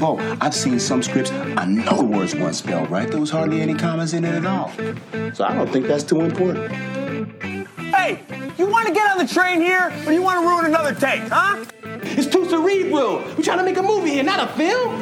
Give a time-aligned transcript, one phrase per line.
[0.00, 1.30] Bo, I've seen some scripts.
[1.30, 3.06] I know the words weren't spelled right.
[3.06, 4.72] There was hardly any commas in it at all.
[5.34, 6.72] So I don't think that's too important.
[7.76, 8.24] Hey,
[8.56, 11.20] you want to get on the train here, or you want to ruin another take,
[11.28, 11.66] huh?
[11.84, 13.18] It's too cerebral.
[13.36, 14.98] We're trying to make a movie here, not a film.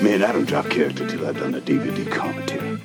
[0.00, 2.80] Man, I don't drop character till I've done a DVD commentary.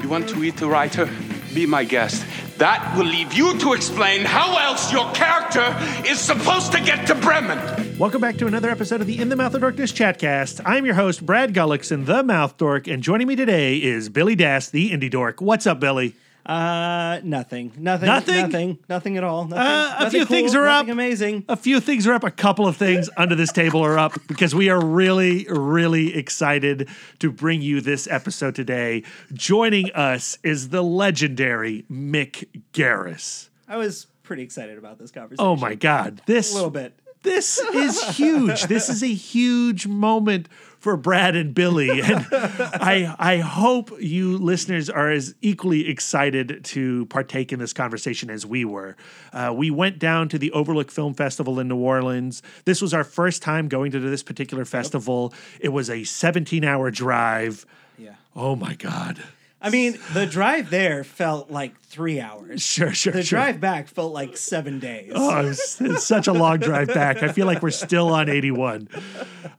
[0.00, 1.10] You want to eat the writer?
[1.52, 2.24] Be my guest.
[2.62, 5.76] That will leave you to explain how else your character
[6.08, 7.98] is supposed to get to Bremen.
[7.98, 10.60] Welcome back to another episode of the In the Mouth of Dorkness Chatcast.
[10.64, 14.70] I'm your host, Brad Gullickson, the Mouth Dork, and joining me today is Billy Dass,
[14.70, 15.40] the Indie Dork.
[15.40, 16.14] What's up, Billy?
[16.44, 18.34] Uh, nothing, nothing, Nothing?
[18.36, 19.44] nothing, nothing at all.
[19.44, 20.88] Nothing, Uh, a nothing few cool, things are up.
[20.88, 21.44] Amazing.
[21.48, 22.24] A few things are up.
[22.24, 26.88] A couple of things under this table are up because we are really, really excited
[27.20, 29.04] to bring you this episode today.
[29.32, 33.48] Joining us is the legendary Mick Garris.
[33.68, 35.46] I was pretty excited about this conversation.
[35.46, 36.22] Oh my God.
[36.26, 36.98] This a little bit.
[37.22, 38.64] This is huge.
[38.64, 40.48] this is a huge moment
[40.82, 42.02] for Brad and Billy.
[42.12, 48.28] And I I hope you listeners are as equally excited to partake in this conversation
[48.28, 48.96] as we were.
[49.32, 52.42] Uh, we went down to the Overlook Film Festival in New Orleans.
[52.64, 55.32] This was our first time going to this particular festival.
[55.60, 57.64] It was a 17 hour drive.
[57.96, 58.14] Yeah.
[58.34, 59.22] Oh my God.
[59.62, 62.62] I mean, the drive there felt like three hours.
[62.62, 63.38] Sure, sure, The sure.
[63.38, 65.12] drive back felt like seven days.
[65.14, 67.22] Oh, it's, it's such a long drive back.
[67.22, 68.88] I feel like we're still on 81.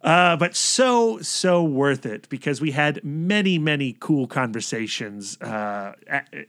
[0.04, 5.94] Uh, but so, so worth it because we had many, many cool conversations uh,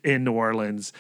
[0.02, 0.92] in New Orleans.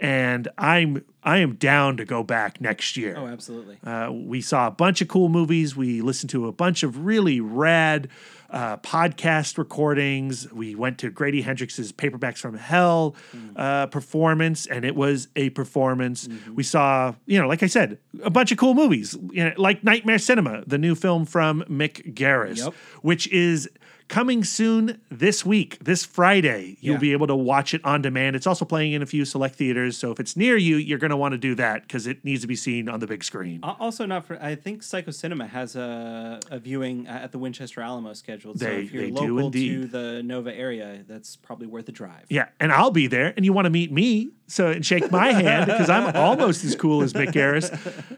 [0.00, 3.14] And I'm I am down to go back next year.
[3.16, 3.78] Oh, absolutely.
[3.84, 5.76] Uh, we saw a bunch of cool movies.
[5.76, 8.08] We listened to a bunch of really rad
[8.50, 10.52] uh, podcast recordings.
[10.52, 13.14] We went to Grady Hendrix's Paperbacks from Hell
[13.56, 16.28] uh, performance, and it was a performance.
[16.52, 19.84] We saw, you know, like I said, a bunch of cool movies, you know, like
[19.84, 22.74] Nightmare Cinema, the new film from Mick Garris, Yep.
[23.02, 23.70] which is
[24.12, 26.76] coming soon this week, this Friday.
[26.80, 27.00] You'll Yeah.
[27.00, 28.36] be able to watch it on demand.
[28.36, 29.96] It's also playing in a few select theaters.
[29.96, 32.42] So if it's near you, you're going to want to do that because it needs
[32.42, 33.60] to be seen on the big screen.
[33.62, 34.38] Also, not for.
[34.42, 38.58] I think Psycho Cinema has a, a viewing at the Winchester Alamo scheduled.
[38.60, 42.26] so They- if you're local to the Nova area, that's probably worth a drive.
[42.28, 45.32] Yeah, and I'll be there, and you want to meet me, so and shake my
[45.32, 47.70] hand because I'm almost as cool as Mick Garris.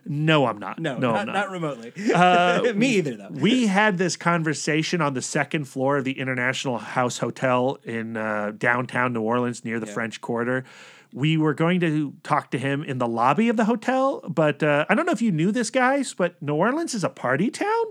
[0.04, 0.80] No, I'm not.
[0.80, 1.32] No, no, not, I'm not.
[1.32, 1.50] not.
[1.50, 1.92] remotely.
[2.74, 3.28] Me either, though.
[3.30, 8.52] we had this conversation on the second floor of the International House Hotel in uh,
[8.58, 10.64] downtown New Orleans near the French Quarter.
[11.12, 14.86] We were going to talk to him in the lobby of the hotel, but uh,
[14.88, 17.84] I don't know if you knew this, guys, but New Orleans is a party town.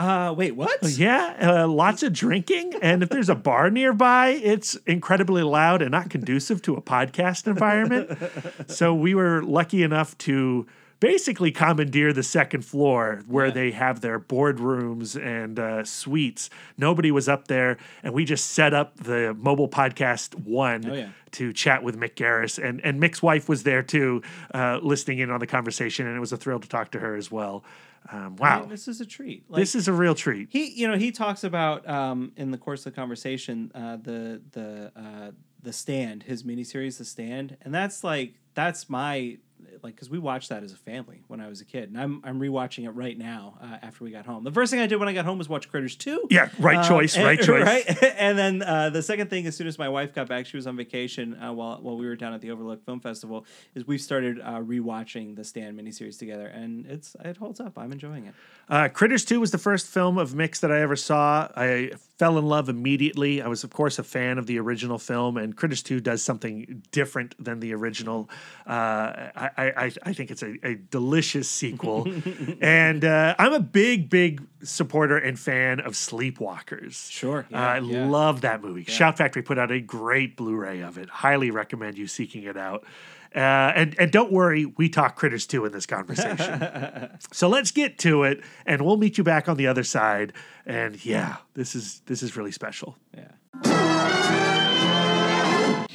[0.00, 0.82] Uh, wait, what?
[0.82, 2.72] Yeah, uh, lots of drinking.
[2.80, 7.46] And if there's a bar nearby, it's incredibly loud and not conducive to a podcast
[7.46, 8.18] environment.
[8.66, 10.66] so we were lucky enough to
[11.00, 16.48] basically commandeer the second floor where they have their boardrooms and uh, suites.
[16.78, 17.76] Nobody was up there.
[18.02, 21.08] And we just set up the mobile podcast one Oh, yeah.
[21.32, 22.62] to chat with Mick Garris.
[22.62, 24.22] And, and Mick's wife was there too,
[24.54, 26.06] uh, listening in on the conversation.
[26.06, 27.64] And it was a thrill to talk to her as well.
[28.10, 28.60] Um, I wow.
[28.60, 29.44] mean, this is a treat.
[29.48, 30.48] Like, this is a real treat.
[30.50, 34.40] he you know he talks about um, in the course of the conversation uh, the
[34.52, 35.30] the uh,
[35.62, 39.36] the stand his miniseries the stand and that's like that's my
[39.82, 42.20] like because we watched that as a family when I was a kid and I'm
[42.24, 44.44] I'm rewatching it right now uh, after we got home.
[44.44, 46.86] The first thing I did when I got home was watch Critters 2 Yeah, right
[46.86, 47.40] choice, and- right?
[47.40, 47.64] choice.
[47.64, 50.56] right and then uh, the second thing as soon as my wife got back she
[50.56, 53.86] was on vacation uh, while while we were down at the Overlook Film Festival is
[53.86, 57.78] we've started uh, rewatching the stand miniseries together and it's it holds up.
[57.78, 58.34] I'm enjoying it.
[58.68, 61.48] Uh, Critters 2 was the first film of Mick's that I ever saw.
[61.56, 63.40] I fell in love immediately.
[63.40, 66.82] I was, of course, a fan of the original film, and Critters 2 does something
[66.92, 68.28] different than the original.
[68.66, 72.06] Uh, I, I, I think it's a, a delicious sequel.
[72.60, 77.10] and uh, I'm a big, big supporter and fan of Sleepwalkers.
[77.10, 78.06] Sure, Uh, I yeah.
[78.06, 78.84] love that movie.
[78.84, 81.08] Shout Factory put out a great Blu ray of it.
[81.08, 82.84] Highly recommend you seeking it out.
[83.34, 83.38] Uh,
[83.76, 87.10] and and don't worry, we talk Critters 2 in this conversation.
[87.32, 90.32] so let's get to it, and we'll meet you back on the other side.
[90.66, 92.96] And yeah, this is this is really special.
[93.16, 93.28] yeah.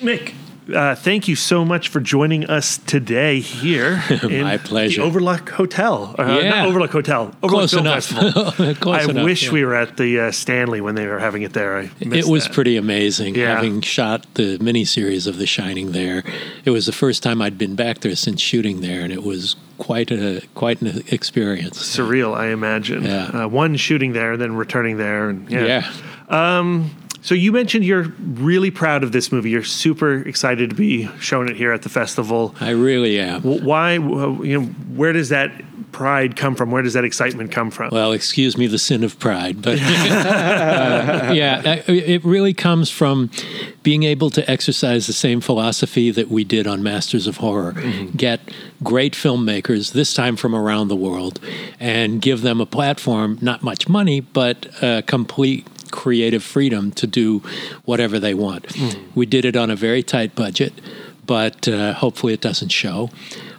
[0.01, 0.33] Mick,
[0.73, 4.03] uh, thank you so much for joining us today here.
[4.23, 5.01] in My pleasure.
[5.01, 6.15] The Overlook Hotel.
[6.17, 6.65] Uh, Not Yeah.
[6.65, 7.33] Overlook Hotel.
[7.43, 8.05] Overlook Close Film enough.
[8.05, 8.75] Festival.
[8.81, 9.51] Close I enough, wish yeah.
[9.51, 11.77] we were at the uh, Stanley when they were having it there.
[11.77, 12.53] I It was that.
[12.53, 13.55] pretty amazing Yeah.
[13.55, 16.23] having shot the miniseries of The Shining there.
[16.65, 19.55] It was the first time I'd been back there since shooting there, and it was
[19.77, 21.77] quite a quite an experience.
[21.77, 22.33] surreal.
[22.35, 23.03] I imagine.
[23.03, 23.25] Yeah.
[23.43, 25.65] Uh, one shooting there, then returning there, and yeah.
[25.65, 25.91] Yeah.
[27.25, 29.49] So you mentioned you're really proud of this movie.
[29.49, 32.53] You're super excited to be showing it here at the festival.
[32.61, 33.41] I really am.
[33.41, 33.93] Why?
[33.93, 35.51] You know, where does that
[35.91, 36.69] pride come from?
[36.69, 37.89] Where does that excitement come from?
[37.89, 43.31] Well, excuse me, the sin of pride, but uh, yeah, it really comes from
[43.81, 47.71] being able to exercise the same philosophy that we did on Masters of Horror.
[48.15, 48.41] Get
[48.83, 51.39] great filmmakers, this time from around the world,
[51.79, 57.39] and give them a platform, not much money, but uh, complete creative freedom to do
[57.85, 58.75] whatever they want.
[59.15, 60.73] We did it on a very tight budget,
[61.25, 63.09] but uh, hopefully it doesn't show.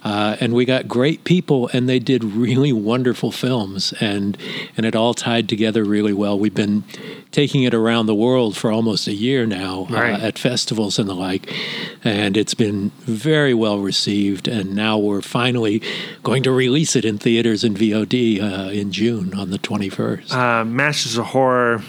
[0.04, 4.38] Uh, and we got great people, and they did really wonderful films, and
[4.76, 6.38] and it all tied together really well.
[6.38, 6.84] We've been
[7.32, 10.14] taking it around the world for almost a year now Right.
[10.14, 11.52] uh, at festivals and the like,
[12.04, 14.46] and it's been very well received.
[14.46, 15.82] And now we're finally
[16.22, 20.32] going to release it in theaters and VOD uh, in June on the twenty first.
[20.32, 21.82] uh, Masters of Horror.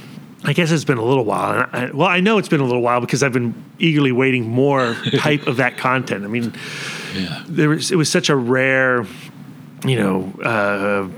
[0.47, 1.51] I guess it's been a little while.
[1.51, 4.47] And I, well, I know it's been a little while because I've been eagerly waiting
[4.47, 6.23] more type of that content.
[6.23, 6.53] I mean,
[7.13, 7.43] yeah.
[7.47, 9.05] there was it was such a rare,
[9.85, 11.09] you know, uh,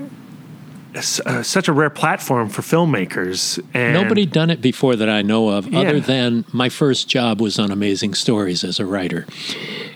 [1.24, 3.64] uh, such a rare platform for filmmakers.
[3.72, 5.80] And Nobody done it before that I know of, Yeah.
[5.80, 9.26] other than my first job was on Amazing Stories as a writer.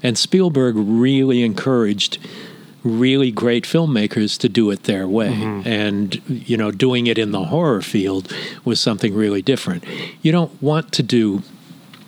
[0.02, 2.19] And Spielberg really encouraged
[2.84, 5.32] really great filmmakers to do it their way.
[5.32, 5.66] Mm-hmm.
[5.69, 8.32] And, you know, doing it in the horror field
[8.64, 9.84] was something really different.
[10.22, 11.42] You don't want to do.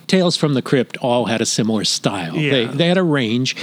[0.06, 2.34] Tales from the Crypt all had a similar style.
[2.34, 2.70] They, Yeah.
[2.70, 3.56] they had a range,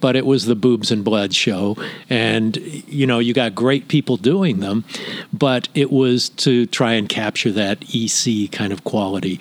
[0.00, 1.76] but it was the boobs and blood show.
[2.08, 2.56] And,
[2.88, 4.84] you know, you got great people doing them,
[5.30, 9.38] but it was to try and capture that EC kind of quality.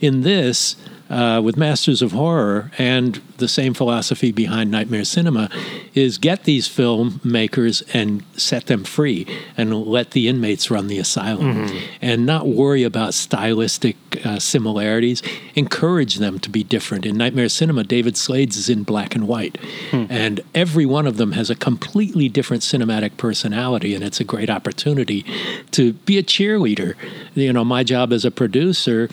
[0.00, 0.74] In this,
[1.10, 5.50] uh, with Masters of Horror and the same philosophy behind Nightmare Cinema
[5.92, 9.26] is get these filmmakers and set them free
[9.56, 11.68] and let the inmates run the asylum
[12.00, 15.22] and not worry about stylistic uh, similarities.
[15.56, 17.04] Encourage them to be different.
[17.04, 19.58] In Nightmare Cinema, David Slade's is in black and white,
[19.92, 24.50] and every one of them has a completely different cinematic personality, and it's a great
[24.50, 25.24] opportunity
[25.72, 26.94] to be a cheerleader.
[27.34, 29.08] You know, my job as a producer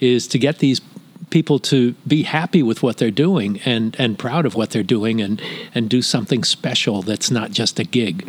[0.00, 0.80] is to get these
[1.30, 5.20] people to be happy with what they're doing and and proud of what they're doing
[5.20, 5.40] and
[5.74, 8.24] and do something special that's not just a gig.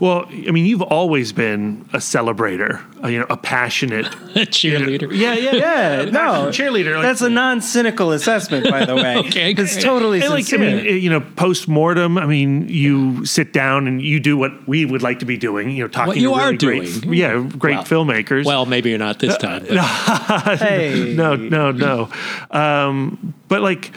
[0.00, 4.06] Well, I mean, you've always been a celebrator, uh, you know, a passionate
[4.36, 5.10] a cheerleader.
[5.14, 6.94] Yeah, yeah, Yeah, no, cheerleader.
[6.94, 9.10] Like, That's a non-cynical assessment, by the way.
[9.30, 12.16] Okay, it's totally And like I mean, uh, you know, post mortem.
[12.18, 15.70] I mean, you sit down and you do what we would like to be doing.
[15.70, 17.14] You know, talking What you really are great, doing.
[17.14, 18.44] yeah, great Well, filmmakers.
[18.44, 19.64] Well, maybe you're not this time.
[19.68, 22.08] but- hey, no, no, no.
[22.50, 23.94] Um, but like,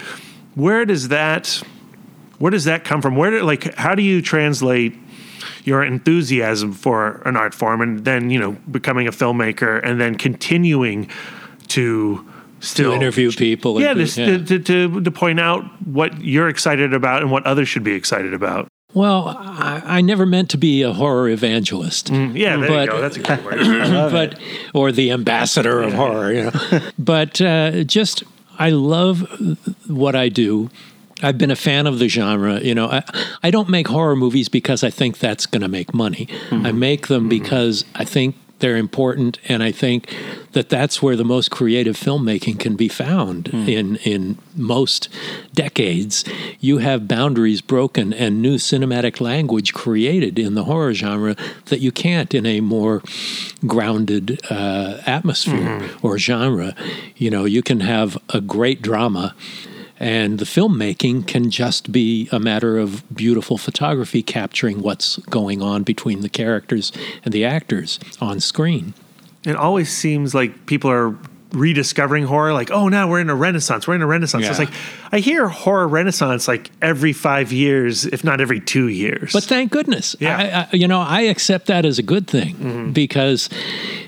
[0.54, 1.62] where does that,
[2.38, 3.16] where does that come from?
[3.16, 4.96] Where do like, how do you translate?
[5.64, 10.14] Your enthusiasm for an art form, and then you know becoming a filmmaker, and then
[10.14, 11.08] continuing
[11.68, 12.26] to
[12.60, 13.80] still to interview people.
[13.80, 17.68] yeah, this, To, to, to, to point out what you're excited about and what others
[17.68, 18.68] should be excited about.
[18.94, 22.12] Well, I, I never meant to be a horror evangelist.
[22.12, 23.00] Mm, yeah, there But- you go.
[23.00, 23.58] That's a good word.
[24.12, 24.38] but
[24.72, 26.80] or the ambassador of horror, you know.
[26.98, 28.22] but uh, just
[28.58, 29.20] I love
[29.88, 30.70] what I do.
[31.22, 32.60] I've been a fan of the genre.
[32.60, 33.02] You know, I,
[33.42, 36.26] I don't make horror movies because I think that's going to make money.
[36.48, 36.66] Mm-hmm.
[36.66, 37.28] I make them mm-hmm.
[37.30, 40.10] because I think they're important, and I think
[40.52, 45.10] that that's where the most creative filmmaking can be found in in most
[45.52, 46.24] decades.
[46.60, 51.92] You have boundaries broken and new cinematic language created in the horror genre that you
[51.92, 53.02] can't in a more
[53.66, 56.74] grounded uh, atmosphere or genre.
[57.16, 59.34] You know, you can have a great drama.
[60.00, 65.82] And the filmmaking can just be a matter of beautiful photography capturing what's going on
[65.84, 66.90] between the characters
[67.24, 68.94] and the actors on screen.
[69.46, 71.16] it always seems like people are
[71.52, 74.72] rediscovering horror like oh now we're in a renaissance we're in a renaissance it's like
[75.12, 79.70] i hear horror renaissance like every five years if not every two years But thank
[79.70, 80.16] goodness.
[80.18, 80.36] Yeah.
[80.36, 82.90] I, I, you know, I accept that as a good thing mm-hmm.
[82.92, 83.48] because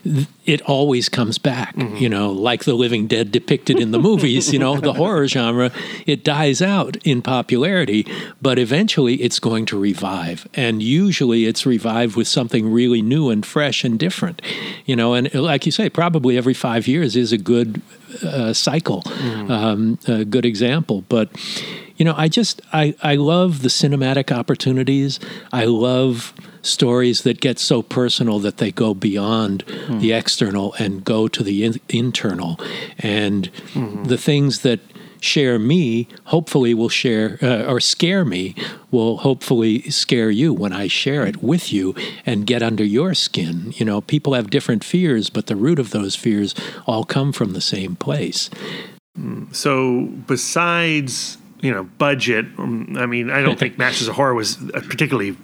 [0.03, 1.75] th- it always comes back.
[2.01, 5.71] You know, like the living dead depicted in the movies, you know, the horror genre,
[6.07, 8.07] it dies out in popularity,
[8.41, 10.49] but eventually it's going to revive.
[10.55, 14.41] And usually it's revived with something really new and fresh and different.
[14.85, 17.83] You know, and like you say, probably every five years is a good
[18.23, 19.03] uh, cycle,
[19.49, 21.05] um, a good example.
[21.09, 21.29] But
[21.97, 25.19] you know, I just I I love the cinematic opportunities.
[25.53, 29.99] I love stories that get so personal that they go beyond hmm.
[30.01, 32.61] the external and go to the in- internal,
[32.99, 34.05] and hmm.
[34.05, 34.81] the things that
[35.21, 38.55] share me hopefully will share uh, or scare me
[38.91, 41.95] will hopefully scare you when I share it with you
[42.27, 43.73] and get under your skin.
[43.77, 46.55] You know, people have different fears, but the root of those fears
[46.87, 48.51] all come from the same place.
[49.17, 49.45] Hmm.
[49.51, 54.57] so besides you know budget um, i mean i don't think masters of horror was
[54.75, 55.37] a particularly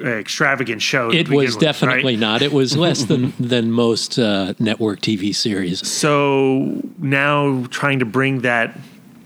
[0.00, 1.10] extravagant show.
[1.10, 2.18] It was with, definitely right?
[2.18, 2.42] not.
[2.42, 5.86] It was less than than most uh, network TV series.
[5.86, 8.78] So now trying to bring that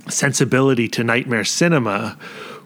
[0.09, 2.19] sensibility to nightmare cinema,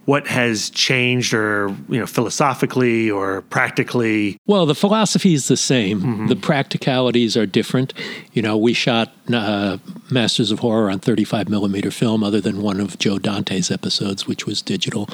[0.04, 4.38] what has changed, or you know, philosophically or practically?
[4.46, 6.26] Well, the philosophy is the same.
[6.26, 7.94] The practicalities are different.
[8.32, 9.78] You know, we shot uh,
[10.10, 14.46] Masters of Horror on 35 millimeter film, other than one of Joe Dante's episodes, which
[14.46, 15.08] was digital.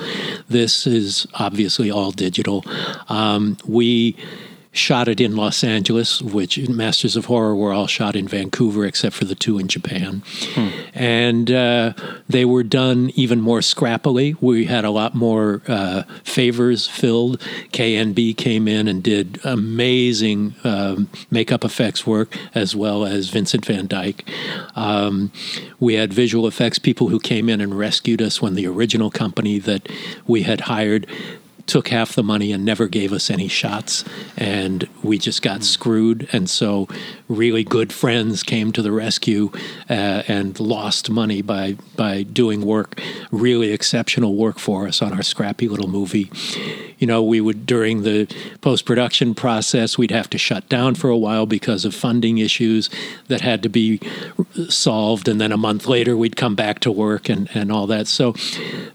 [0.49, 2.65] This is obviously all digital.
[3.09, 4.17] Um, we
[4.73, 9.17] shot it in Los Angeles, which Masters of Horror were all shot in Vancouver, except
[9.17, 10.23] for the two in Japan.
[10.95, 11.93] And uh,
[12.29, 14.37] they were done even more scrappily.
[14.41, 17.41] We had a lot more uh, favors filled.
[17.73, 23.89] KNB came in and did amazing um, makeup effects work, as well as Vincent van
[23.89, 24.29] Dyke.
[24.77, 25.33] Um,
[25.81, 29.59] we had visual effects people who came in and rescued us when the original company
[29.59, 29.89] that
[30.27, 31.07] we had hired
[31.71, 34.05] took half the money and never gave us any shots
[34.37, 36.29] and we just got screwed.
[36.33, 36.89] And so
[37.29, 39.53] really good friends came to the rescue
[39.89, 43.01] uh, and lost money by by doing work
[43.31, 46.29] really exceptional work for us on our scrappy little movie.
[46.99, 48.27] You know we would during the
[48.63, 52.91] post production process we'd have to shut down for a while because of funding issues
[53.29, 54.01] that had to be
[54.69, 58.09] solved and then a month later we'd come back to work and and all that.
[58.09, 58.35] So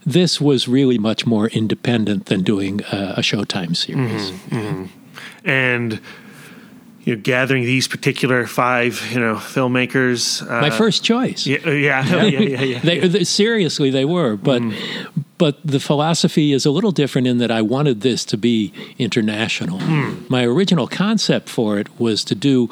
[0.04, 4.32] this was really much more independent than doing uh, a Showtime series.
[5.44, 6.00] and
[7.04, 10.42] you know, gathering these particular five, you know, filmmakers.
[10.42, 11.46] Uh, My first choice.
[11.46, 12.78] Yeah, uh, yeah, yeah, yeah, yeah.
[12.80, 14.60] They, they- seriously, they were, but
[15.38, 19.78] but the philosophy is a little different in that I wanted this to be international.
[20.28, 22.70] My original concept for it was to do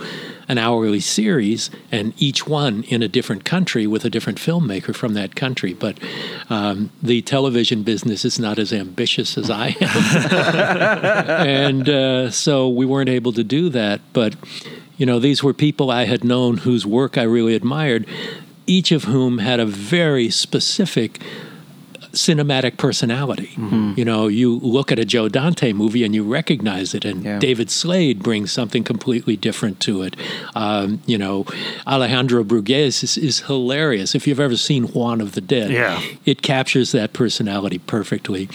[0.48, 5.14] an hourly series, and each one in a different country with a different filmmaker from
[5.14, 5.72] that country.
[5.74, 5.98] But
[6.50, 12.86] um, the television business is not as ambitious as I am, and uh, so we
[12.86, 14.00] weren't able to do that.
[14.12, 14.36] But
[14.96, 18.06] you know, these were people I had known whose work I really admired
[18.66, 21.20] each of whom had a very specific
[22.14, 23.50] cinematic personality.
[23.96, 27.38] You know, you look at a Joe Dante movie and you recognize it, and Yeah.
[27.38, 30.16] David Slade brings something completely different to it.
[30.54, 31.44] Um, you know,
[31.86, 34.14] Alejandro Brugués is, is hilarious.
[34.14, 36.00] If you've ever seen Juan of the Dead, Yeah.
[36.24, 38.46] it captures that personality perfectly.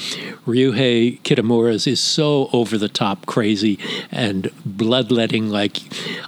[0.48, 3.78] Ryuhei Kitamura's is so over the top crazy
[4.12, 5.50] and bloodletting.
[5.50, 5.78] Like,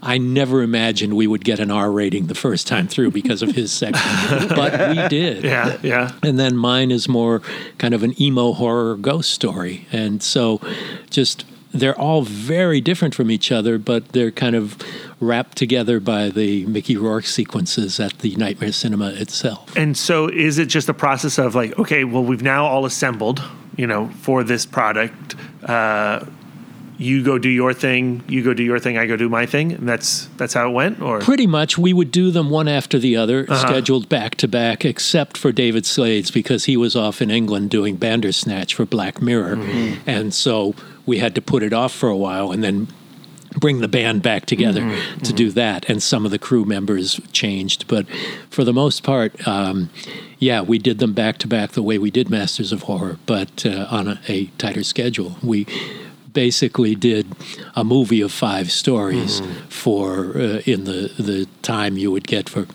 [0.03, 3.51] I never imagined we would get an R rating the first time through because of
[3.55, 5.43] his section, but we did.
[5.43, 6.11] yeah, yeah.
[6.23, 7.20] And then mine is more
[7.77, 9.87] kind of an emo horror ghost story.
[9.91, 10.59] And so
[11.09, 14.77] just they're all very different from each other, but they're kind of
[15.19, 19.75] wrapped together by the Mickey Rourke sequences at the Nightmare Cinema itself.
[19.77, 23.41] And so, is it just a process of like, okay, well, we've now all assembled,
[23.77, 25.35] you know, for this product.
[25.63, 26.25] Uh,
[27.01, 29.71] you go do your thing, you go do your thing, I go do my thing,
[29.71, 31.01] and that's that's how it went.
[31.01, 34.85] Or Pretty much, we would do them one after the other, scheduled back to back,
[34.85, 39.57] except for David Slade's because he was off in England doing Bandersnatch for Black Mirror.
[40.05, 42.87] And so we had to put it off for a while and then
[43.59, 45.89] bring the band back together to do that.
[45.89, 47.87] And some of the crew members changed.
[47.87, 48.05] But
[48.49, 49.89] for the most part, um,
[50.39, 53.65] yeah, we did them back to back the way we did Masters of Horror, but
[53.65, 55.35] uh, on a, a tighter schedule.
[55.43, 55.65] We
[56.33, 57.27] basically did
[57.75, 62.67] a movie of five stories for uh, in the the time you would get for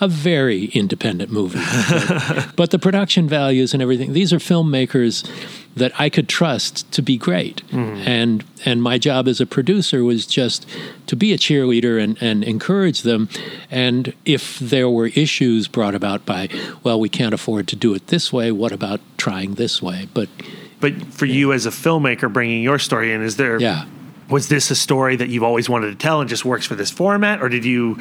[0.00, 1.60] a very independent movie.
[2.08, 5.28] but, but the production values and everything these are filmmakers
[5.76, 7.62] that I could trust to be great.
[8.06, 10.66] And and my job as a producer was just
[11.06, 13.28] to be a cheerleader and, and encourage them.
[13.70, 16.48] And if there were issues brought about by,
[16.82, 20.08] well, we can't afford to do it this way, what about trying this way?
[20.14, 20.28] But
[20.84, 23.58] but for you as a filmmaker, bringing your story in, is there?
[23.58, 23.86] yeah.
[24.28, 26.90] Was this a story that you've always wanted to tell and just works for this
[26.90, 27.98] format, or did you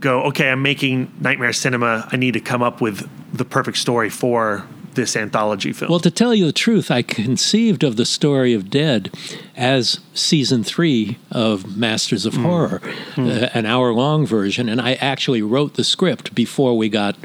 [0.00, 2.08] go, okay, I'm making Nightmare Cinema.
[2.10, 5.90] I need to come up with the perfect story for this anthology film.
[5.90, 9.14] Well, to tell you the truth, I conceived of the story of Dead
[9.56, 12.80] as season three of Masters of Horror,
[13.16, 14.68] uh, an hour long version.
[14.68, 17.16] And I actually wrote the script before we got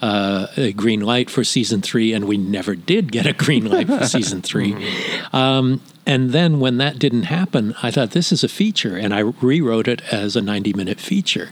[0.00, 3.86] uh, a green light for season three, and we never did get a green light
[3.86, 4.74] for season three.
[5.32, 5.80] Um,
[6.10, 9.86] and then when that didn't happen, I thought this is a feature, and I rewrote
[9.86, 11.50] it as a 90 minute feature.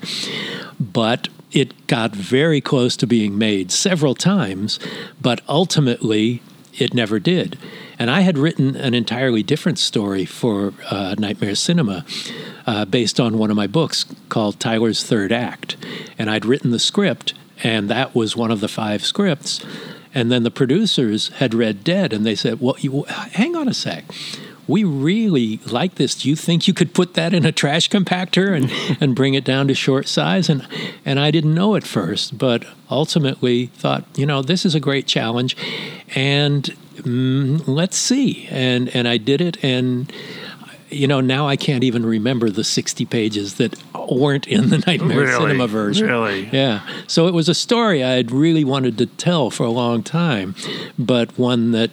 [0.81, 4.81] But it got very close to being made several times,
[5.21, 6.43] but ultimately
[6.77, 7.57] it never did.
[8.00, 12.05] And I had written an entirely different story for uh, Nightmare Cinema
[12.67, 15.77] uh, based on one of my books called Tyler's Third Act.
[16.19, 19.65] And I'd written the script, and that was one of the five scripts.
[20.12, 23.75] And then the producers had read Dead, and they said, Well, you, hang on a
[23.75, 24.05] sec.
[24.68, 26.14] We really like this.
[26.14, 28.70] Do you think you could put that in a trash compactor and,
[29.00, 30.48] and bring it down to short size?
[30.48, 30.66] And,
[31.04, 35.06] and I didn't know at first, but ultimately thought, you know, this is a great
[35.06, 35.56] challenge.
[36.14, 36.64] And
[36.96, 38.46] mm, let's see.
[38.50, 39.62] And, and I did it.
[39.64, 40.12] And
[40.90, 45.21] you know, now I can't even remember the 60 pages that weren't in the Nightmare
[45.21, 45.33] Really?
[45.33, 46.07] Cinema version.
[46.07, 46.49] Really?
[46.52, 46.87] Yeah.
[47.07, 50.54] So it was a story I had really wanted to tell for a long time,
[50.99, 51.90] but one that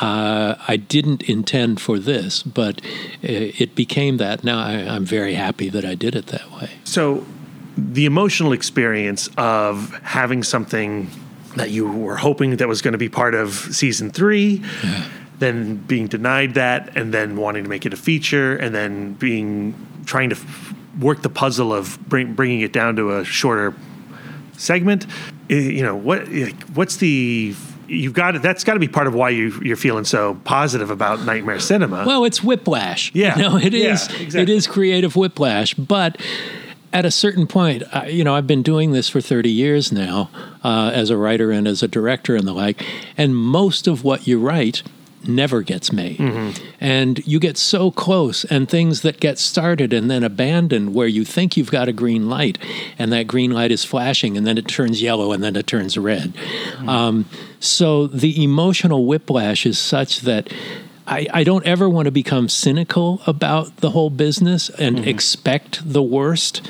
[0.00, 2.86] uh, I didn't intend for this, but uh,
[3.22, 4.44] it became that.
[4.44, 6.70] Now I, I'm very happy that I did it that way.
[6.84, 7.24] So,
[7.76, 11.08] the emotional experience of having something
[11.54, 14.62] that you were hoping that was going to be part of season three,
[15.38, 19.74] then being denied that, and then wanting to make it a feature, and then being
[20.04, 23.74] trying to f- work the puzzle of bring, bringing it down to a shorter
[24.56, 25.06] segment.
[25.48, 26.26] You know what?
[26.74, 27.54] What's the
[27.90, 28.42] You've got it.
[28.42, 32.04] That's got to be part of why you, you're feeling so positive about Nightmare Cinema.
[32.06, 33.10] Well, it's whiplash.
[33.14, 33.34] Yeah.
[33.38, 34.08] You know, it Yeah, is.
[34.20, 34.54] Exactly.
[34.54, 36.20] is creative whiplash, but.
[36.90, 40.30] At a certain point, I, you know, I've been doing this for 30 years now
[40.64, 42.82] uh, as a writer and as a director and the like,
[43.18, 44.82] and most of what you write
[45.26, 46.18] never gets made.
[46.18, 46.64] Mm-hmm.
[46.80, 51.24] And you get so close, and things that get started and then abandoned where you
[51.24, 52.58] think you've got a green light,
[52.98, 55.96] and that green light is flashing, and then it turns yellow, and then it turns
[55.98, 56.34] red.
[56.86, 57.26] Um,
[57.60, 60.52] so the emotional whiplash is such that.
[61.10, 66.02] I, I don't ever want to become cynical about the whole business and expect the
[66.02, 66.60] worst,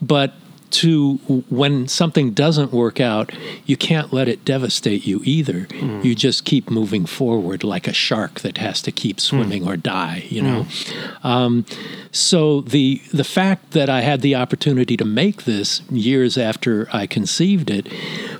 [0.00, 0.32] but
[0.70, 1.16] to
[1.48, 3.32] when something doesn't work out,
[3.66, 5.66] you can't let it devastate you either.
[5.66, 6.04] Mm.
[6.04, 9.20] You just keep moving forward like a shark that has to keep mm.
[9.20, 10.24] swimming or die.
[10.28, 10.62] You know.
[10.64, 11.24] Mm.
[11.24, 11.66] Um,
[12.12, 17.06] so the the fact that I had the opportunity to make this years after I
[17.06, 17.88] conceived it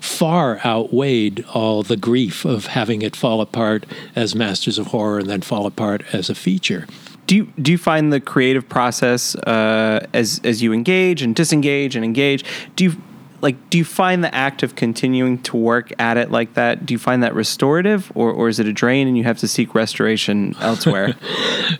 [0.00, 5.30] far outweighed all the grief of having it fall apart as Masters of Horror and
[5.30, 6.86] then fall apart as a feature.
[7.30, 11.94] Do you do you find the creative process uh, as as you engage and disengage
[11.94, 12.44] and engage?
[12.74, 12.96] Do you
[13.40, 16.84] like do you find the act of continuing to work at it like that?
[16.84, 19.46] Do you find that restorative, or or is it a drain and you have to
[19.46, 21.14] seek restoration elsewhere?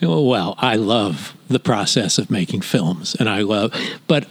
[0.01, 3.75] Well, I love the process of making films, and I love,
[4.07, 4.29] but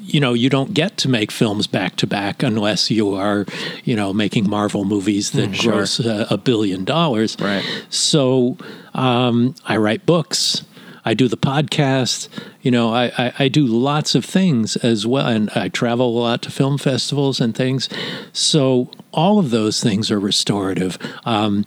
[0.00, 3.44] you know, you don't get to make films back to back unless you are,
[3.84, 7.36] you know, making Marvel movies that gross uh, a billion dollars.
[7.38, 7.64] Right.
[7.90, 8.56] So
[8.94, 10.64] um, I write books.
[11.04, 12.28] I do the podcast.
[12.62, 16.18] You know, I, I, I do lots of things as well, and I travel a
[16.18, 17.88] lot to film festivals and things.
[18.32, 20.98] So all of those things are restorative.
[21.24, 21.66] Um,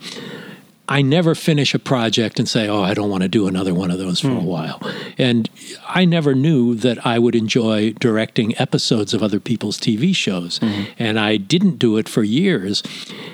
[0.89, 3.91] I never finish a project and say, "Oh, I don't want to do another one
[3.91, 4.45] of those for a hmm.
[4.45, 4.81] while."
[5.17, 5.49] And
[5.87, 10.83] I never knew that I would enjoy directing episodes of other people's TV shows, hmm.
[10.97, 12.83] and I didn't do it for years.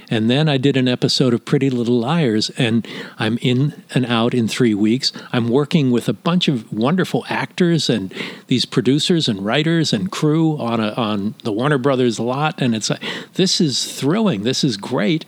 [0.10, 2.88] And then I did an episode of Pretty Little Liars, and
[3.18, 5.12] I'm in and out in three weeks.
[5.32, 8.14] I'm working with a bunch of wonderful actors and
[8.48, 12.90] these producers and writers and crew on a, on the Warner Brothers lot, and it's
[12.90, 13.02] like
[13.34, 14.44] this is thrilling.
[14.44, 15.26] This is great,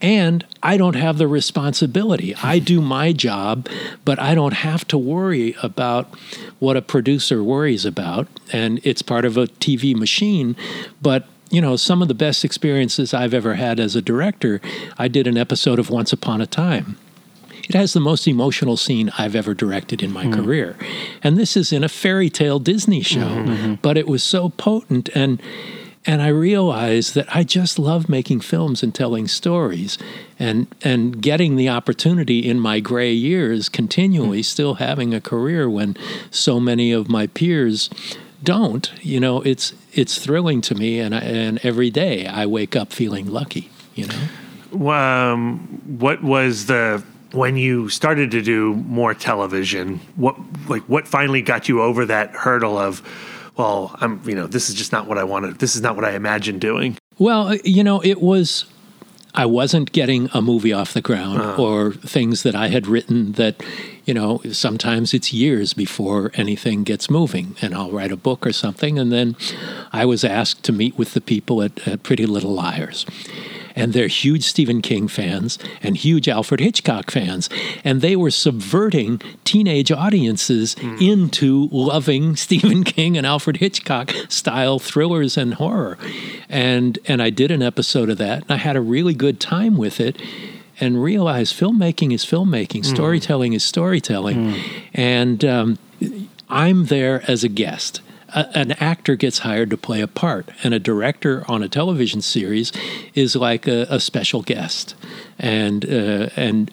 [0.00, 1.26] and I don't have the
[1.68, 2.34] responsibility.
[2.42, 3.68] I do my job,
[4.04, 6.06] but I don't have to worry about
[6.60, 10.56] what a producer worries about, and it's part of a TV machine,
[11.02, 14.60] but you know, some of the best experiences I've ever had as a director,
[14.98, 16.98] I did an episode of Once Upon a Time.
[17.66, 20.34] It has the most emotional scene I've ever directed in my mm.
[20.34, 20.76] career.
[21.22, 23.50] And this is in a fairy tale Disney show, mm-hmm.
[23.50, 23.74] Mm-hmm.
[23.80, 25.40] but it was so potent and
[26.06, 29.98] and I realized that I just love making films and telling stories
[30.38, 35.96] and and getting the opportunity in my gray years continually still having a career when
[36.30, 37.90] so many of my peers
[38.42, 42.76] don't you know it's it's thrilling to me and I, and every day I wake
[42.76, 44.28] up feeling lucky you know
[44.72, 45.58] um,
[45.98, 50.00] what was the when you started to do more television?
[50.16, 50.36] What
[50.68, 53.02] like what finally got you over that hurdle of,
[53.58, 55.58] well, I'm you know this is just not what I wanted.
[55.58, 56.96] This is not what I imagined doing.
[57.18, 58.64] Well, uh, you know, it was.
[59.34, 63.62] I wasn't getting a movie off the ground or things that I had written that,
[64.04, 67.54] you know, sometimes it's years before anything gets moving.
[67.60, 68.98] And I'll write a book or something.
[68.98, 69.36] And then
[69.92, 73.06] I was asked to meet with the people at, at Pretty Little Liars.
[73.78, 77.48] And they're huge Stephen King fans and huge Alfred Hitchcock fans.
[77.84, 85.36] And they were subverting teenage audiences into loving Stephen King and Alfred Hitchcock style thrillers
[85.36, 85.96] and horror.
[86.48, 89.76] And and I did an episode of that and I had a really good time
[89.76, 90.20] with it
[90.80, 94.54] and realized filmmaking is filmmaking, storytelling is storytelling.
[94.94, 95.78] And um,
[96.48, 98.00] I'm there as a guest.
[98.30, 102.20] A, an actor gets hired to play a part, and a director on a television
[102.20, 102.72] series
[103.14, 104.94] is like a, a special guest.
[105.38, 106.70] And uh, and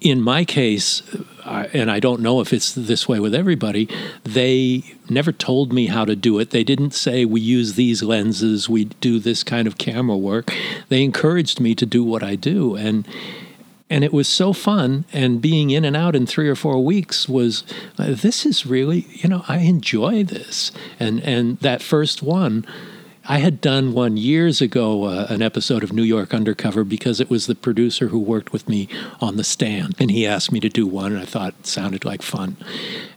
[0.00, 1.02] in my case,
[1.44, 3.88] and I don't know if it's this way with everybody.
[4.22, 6.50] They never told me how to do it.
[6.50, 10.52] They didn't say we use these lenses, we do this kind of camera work.
[10.88, 13.08] They encouraged me to do what I do, and
[13.90, 15.04] and it was so fun.
[15.12, 17.64] And being in and out in three or four weeks was
[17.98, 20.72] uh, this is really you know I enjoy this.
[20.98, 22.66] And and that first one.
[23.30, 27.28] I had done one years ago, uh, an episode of New York Undercover, because it
[27.28, 28.88] was the producer who worked with me
[29.20, 29.94] on the stand.
[29.98, 32.56] And he asked me to do one, and I thought it sounded like fun.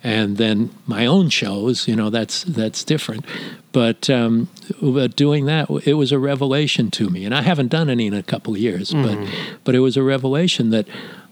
[0.03, 3.25] And then my own shows, you know, that's, that's different.
[3.71, 4.49] But, um,
[4.81, 7.23] but doing that, it was a revelation to me.
[7.23, 9.17] And I haven't done any in a couple of years, but,
[9.63, 10.87] but it was a revelation that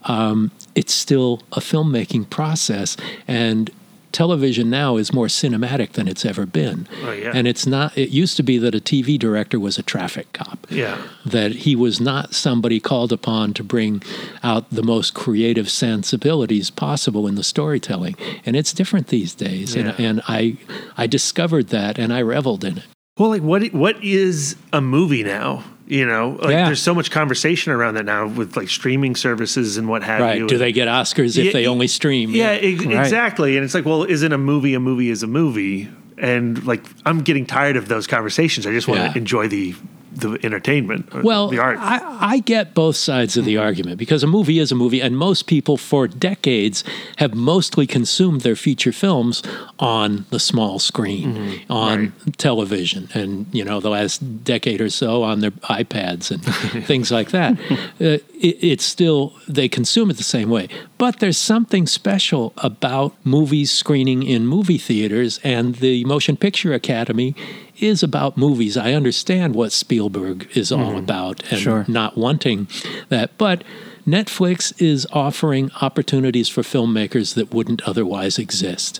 [0.05, 2.95] um, it's still a filmmaking process.
[3.27, 3.69] And
[4.11, 6.87] television now is more cinematic than it's ever been.
[7.03, 7.31] Oh, yeah.
[7.33, 10.67] And it's not, it used to be that a TV director was a traffic cop.
[10.69, 11.01] Yeah.
[11.25, 14.01] That he was not somebody called upon to bring
[14.43, 18.15] out the most creative sensibilities possible in the storytelling.
[18.45, 19.75] And it's different these days.
[19.75, 19.89] Yeah.
[19.89, 20.57] And, and I,
[20.97, 22.85] I discovered that and I reveled in it.
[23.17, 25.65] Well, like what what is a movie now?
[25.89, 26.65] You know, like Yeah.
[26.67, 30.37] there's so much conversation around that now with like streaming services and what have Right.
[30.37, 30.47] you.
[30.47, 32.29] Do they get Oscars if Yeah, they only stream?
[32.29, 32.95] Yeah, ex- Right.
[32.99, 33.57] exactly.
[33.57, 35.89] And it's like, well, isn't a movie a movie is a movie?
[36.19, 38.67] And like, I'm getting tired of those conversations.
[38.67, 39.11] I just want Yeah.
[39.13, 39.73] to enjoy the
[40.19, 41.77] the entertainment, uh, Well, the art.
[41.79, 43.63] I, I get both sides of the mm-hmm.
[43.63, 46.83] argument because a movie is a movie, and most people for decades
[47.17, 49.41] have mostly consumed their feature films
[49.79, 51.71] on the small screen, mm-hmm.
[51.71, 56.43] on television, and you know the last decade or so on their iPads and
[56.85, 57.59] things like that.
[57.99, 63.15] Uh, it, it's still they consume it the same way, but there's something special about
[63.23, 67.35] movies screening in movie theaters, and the Motion Picture Academy
[67.81, 68.77] is about movies.
[68.77, 71.85] I understand what Spielberg is all about and Sure.
[71.87, 72.67] not wanting
[73.09, 73.37] that.
[73.37, 73.63] But
[74.07, 78.99] Netflix is offering opportunities for filmmakers that wouldn't otherwise exist.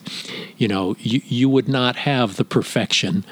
[0.58, 3.26] You know, you, you would not have the perfection.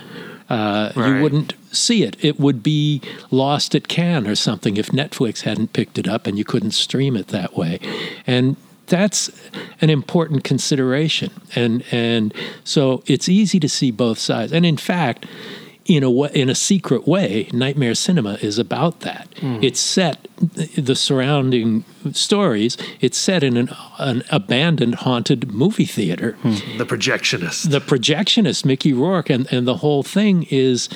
[0.50, 1.18] Uh, Right.
[1.18, 2.16] You wouldn't see it.
[2.22, 6.38] It would be lost at Cannes or something if Netflix hadn't picked it up and
[6.38, 7.80] you couldn't stream it that way.
[8.26, 8.56] And
[8.88, 9.30] that's
[9.82, 11.32] an important consideration.
[11.56, 14.52] And and so it's easy to see both sides.
[14.52, 15.26] And in fact,
[15.86, 19.30] in a way, in a secret way, Nightmare Cinema is about that.
[19.36, 19.64] Mm.
[19.64, 22.78] It's set the surrounding stories.
[23.00, 26.78] It's set in an, an abandoned, haunted movie theater hmm.
[26.78, 27.72] the projectionist.
[27.72, 30.90] the projectionist Mickey Rourke and, and the whole thing is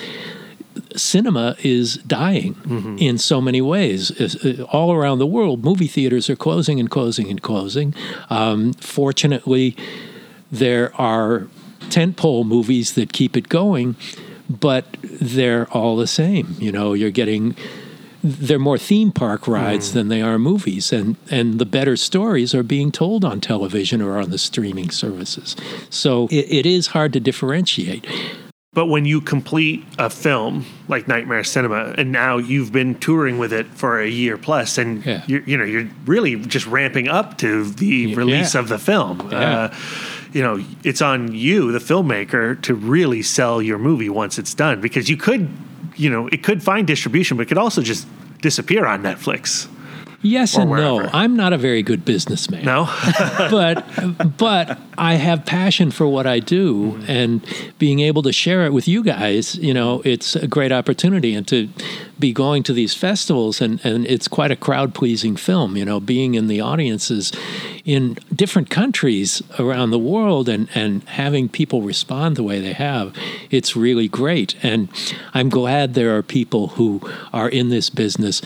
[0.96, 2.56] cinema is dying
[3.00, 4.12] in so many ways.
[4.20, 7.94] Uh, All around the world, movie theaters are closing and closing and closing.
[8.30, 9.76] Um, fortunately,
[10.52, 11.48] there are
[11.90, 13.96] tentpole movies that keep it going,
[14.50, 16.56] but they're all the same.
[16.60, 17.56] You know, you're getting
[18.24, 22.62] they're more theme park rides than they are movies and and the better stories are
[22.62, 25.56] being told on television or on the streaming services
[25.90, 28.06] so it, it is hard to differentiate
[28.74, 33.52] But when you complete a film like Nightmare Cinema, and now you've been touring with
[33.52, 35.24] it for a year plus, and Yeah.
[35.28, 38.62] you're, you know you're really just ramping up to the release yeah.
[38.62, 39.28] of the film.
[39.30, 39.38] Yeah.
[39.40, 39.76] Uh,
[40.32, 44.80] you know, it's on you, the filmmaker, to really sell your movie once it's done,
[44.80, 45.50] because you could,
[45.98, 48.08] you know, it could find distribution, but it could also just
[48.42, 49.68] disappear on Netflix.
[50.22, 51.10] Yes and no.
[51.14, 52.66] i'm not a very good businessman.
[52.66, 52.86] No,
[53.50, 53.86] but
[54.38, 57.10] but I have passion for what I do, mm-hmm.
[57.10, 57.46] and
[57.80, 61.48] being able to share it with you guys, you know, it's a great opportunity, and
[61.48, 61.70] to
[62.20, 66.00] be going to these festivals, and and it's quite a crowd pleasing film, you know,
[66.00, 67.32] being in the audiences
[67.86, 73.16] in different countries around the world, and and having people respond the way they have,
[73.50, 74.90] it's really great, and
[75.34, 78.42] I'm glad there are people who are in this business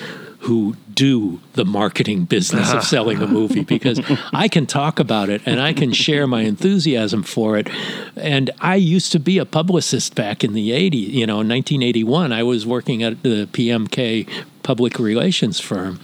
[0.46, 4.00] who do the marketing business of selling a movie because
[4.32, 7.68] I can talk about it and I can share my enthusiasm for it.
[8.16, 12.32] And I used to be a publicist back in the 80s, you know, in 1981.
[12.32, 14.30] I was working at the PMK
[14.62, 16.00] public relations firm.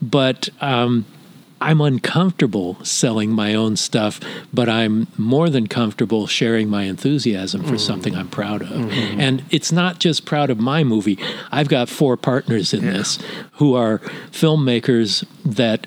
[0.00, 1.04] But, um,
[1.60, 4.20] I'm uncomfortable selling my own stuff,
[4.52, 7.80] but I'm more than comfortable sharing my enthusiasm for mm.
[7.80, 8.68] something I'm proud of.
[8.68, 9.20] Mm-hmm.
[9.20, 11.18] And it's not just proud of my movie.
[11.52, 13.18] I've got four partners in this
[13.54, 13.98] who are
[14.30, 15.86] filmmakers that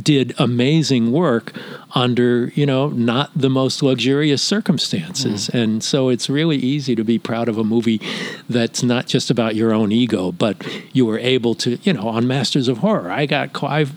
[0.00, 1.52] did amazing work
[1.94, 5.48] under you know not the most luxurious circumstances.
[5.48, 5.56] Mm-hmm.
[5.56, 8.00] And so it's really easy to be proud of a movie
[8.48, 10.56] that's not just about your own ego but
[10.92, 13.92] you were able to you know on masters of horror i got clive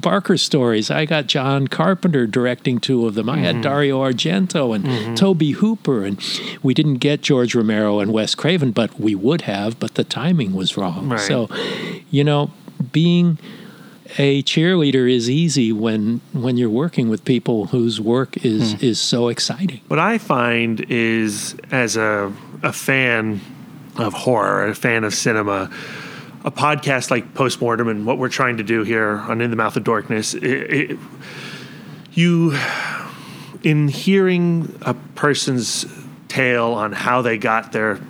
[0.00, 3.62] barker stories i got john carpenter directing two of them i had mm-hmm.
[3.62, 5.14] dario argento and mm-hmm.
[5.14, 6.18] Tobe Hooper and
[6.62, 10.54] we didn't get george romero and wes craven but we would have but the timing
[10.54, 11.08] was wrong.
[11.08, 11.20] Right.
[11.20, 11.48] so
[12.10, 12.50] you know
[12.92, 13.38] being
[14.16, 18.84] a cheerleader is easy when when you're working with people whose work is hmm.
[18.84, 19.80] is so exciting.
[19.88, 23.40] What I find is, as a, a fan
[23.96, 25.70] of horror, a fan of cinema,
[26.44, 29.76] a podcast like Postmortem and what we're trying to do here on In the Mouth
[29.76, 30.98] of Dorkness, it, it,
[32.12, 32.56] you,
[33.62, 35.84] in hearing a person's
[36.28, 38.00] tale on how they got their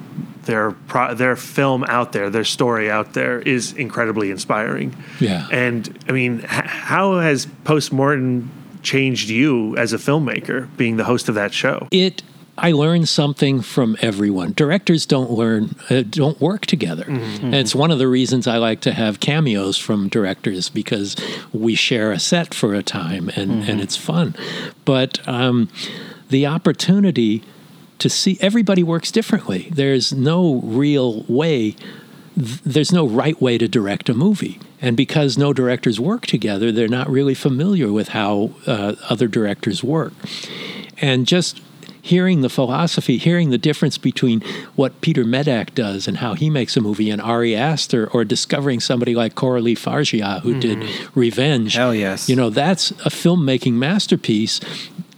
[0.49, 4.97] their pro, their film out there, their story out there, is incredibly inspiring.
[5.21, 5.47] Yeah.
[5.53, 8.51] And I mean, h- how has Postmortem
[8.83, 11.87] changed you as a filmmaker, being the host of that show?
[11.93, 12.23] it
[12.61, 14.53] I learned something from everyone.
[14.53, 17.05] Directors don't learn, uh, don't work together.
[17.07, 21.15] And it's one of the reasons I like to have cameos from directors because
[21.53, 24.35] we share a set for a time and, and it's fun.
[24.85, 25.69] But um,
[26.31, 27.45] the opportunity
[27.99, 29.69] to see everybody works differently.
[29.73, 31.75] There's no real way
[32.39, 34.61] th- there's no right way to direct a movie.
[34.81, 39.83] And because no directors work together, they're not really familiar with how uh, other directors
[39.83, 40.13] work.
[41.01, 41.61] And just
[42.09, 44.41] hearing the philosophy, hearing the difference between
[44.77, 48.81] what Peter Medak does and how he makes a movie, and Ari Aster, or discovering
[48.81, 50.79] somebody like Coralie Fargeat who did
[51.15, 51.75] Revenge.
[51.75, 52.29] Hell yes.
[52.29, 54.61] You know, that's a filmmaking masterpiece.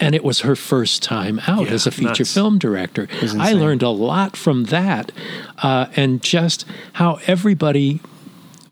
[0.03, 2.33] And it was her first time out Yeah, as a feature nuts.
[2.35, 3.07] film director.
[3.39, 5.13] I learned a lot from that,
[5.63, 8.01] uh, and just how everybody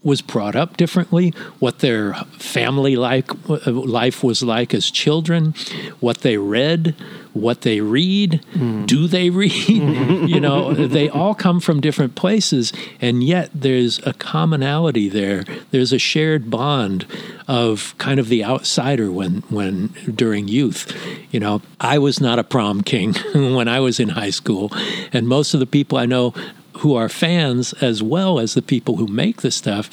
[0.02, 3.30] was brought up differently, what their family like
[3.66, 5.54] life was like as children,
[5.98, 6.94] what they read,
[7.32, 8.86] what they read, mm-hmm.
[8.86, 9.52] do they read?
[9.52, 10.26] Mm-hmm.
[10.26, 15.44] you know, they all come from different places, and yet there's a commonality there.
[15.70, 17.06] There's a shared bond
[17.48, 20.94] of kind of the outsider when when during youth.
[21.30, 24.70] You know, I was not a prom king when I was in high school,
[25.12, 26.34] and most of the people I know
[26.78, 29.90] who are fans as well as the people who make the stuff,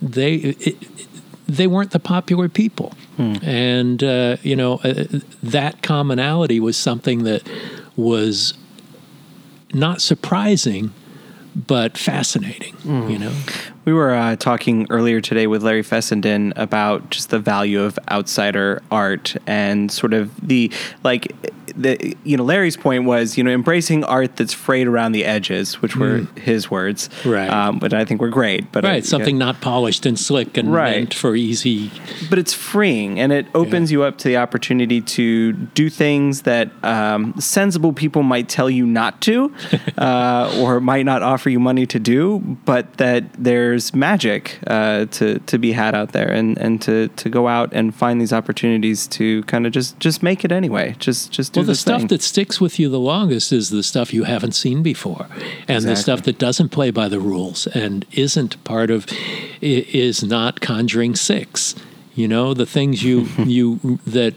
[0.00, 0.76] they it,
[1.46, 2.92] they weren't the popular people,
[3.42, 5.04] and uh, you know uh,
[5.42, 7.42] that commonality was something that
[7.96, 8.54] was
[9.72, 10.92] not surprising,
[11.54, 12.74] but fascinating.
[12.84, 13.32] You know,
[13.84, 18.82] We were uh, talking earlier today with Larry Fessenden about just the value of outsider
[18.90, 20.70] art and sort of the
[21.02, 21.32] like
[21.78, 25.80] the you know Larry's point was you know embracing art that's frayed around the edges,
[25.80, 27.48] which were his words, Right.
[27.48, 28.70] Um, but I think were great.
[28.72, 29.04] But right?
[29.04, 30.96] Something not polished and slick and Right.
[30.98, 31.90] meant for easy.
[32.28, 36.68] but it's freeing and it opens you up to the opportunity to do things that
[36.84, 39.52] um, sensible people might tell you not to
[39.98, 45.38] uh, or might not offer you money to do but that there's magic uh, to,
[45.40, 49.06] to be had out there and, and to, to go out and find these opportunities
[49.06, 52.22] to kind of just just make it anyway just just do Well, the stuff that
[52.22, 55.26] sticks with you the longest is the stuff you haven't seen before,
[55.68, 59.06] and the stuff that doesn't play by the rules and isn't part of,
[59.60, 61.74] is not Conjuring Six.
[62.14, 64.34] You know, the things you you that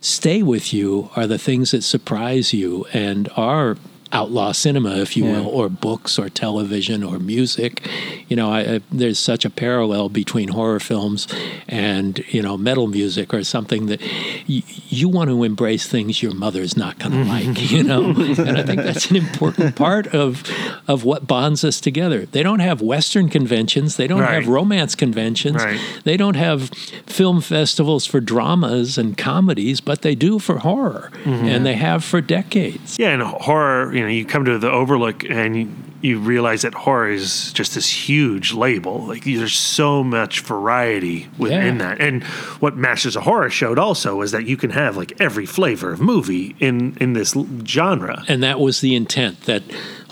[0.00, 3.76] stay with you are the things that surprise you and are
[4.12, 7.86] outlaw cinema, if you will, or books or television or music.
[8.28, 11.26] You know, I, I, there's such a parallel between horror films
[11.68, 14.00] and you know metal music or something that
[14.48, 17.70] y- you want to embrace things your mother's not going to like.
[17.70, 20.42] You know, and I think that's an important part of
[20.88, 22.26] of what bonds us together.
[22.26, 23.96] They don't have Western conventions.
[23.96, 24.34] They don't Right.
[24.34, 25.62] have romance conventions.
[25.64, 25.80] Right.
[26.04, 26.70] They don't have
[27.06, 31.46] film festivals for dramas and comedies, but they do for horror, mm-hmm.
[31.46, 32.96] and they have for decades.
[32.98, 35.68] Yeah, and horror, you know, you come to the Overlook and you,
[36.02, 39.06] you realize that horror is just this huge label.
[39.06, 41.94] Like there's so much variety within Yeah.
[41.94, 42.00] that.
[42.00, 42.22] And
[42.60, 46.00] what Masters of Horror showed also was that you can have like every flavor of
[46.00, 48.24] movie in in this genre.
[48.28, 49.62] and that was the intent that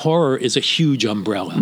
[0.05, 1.55] horror is a huge umbrella.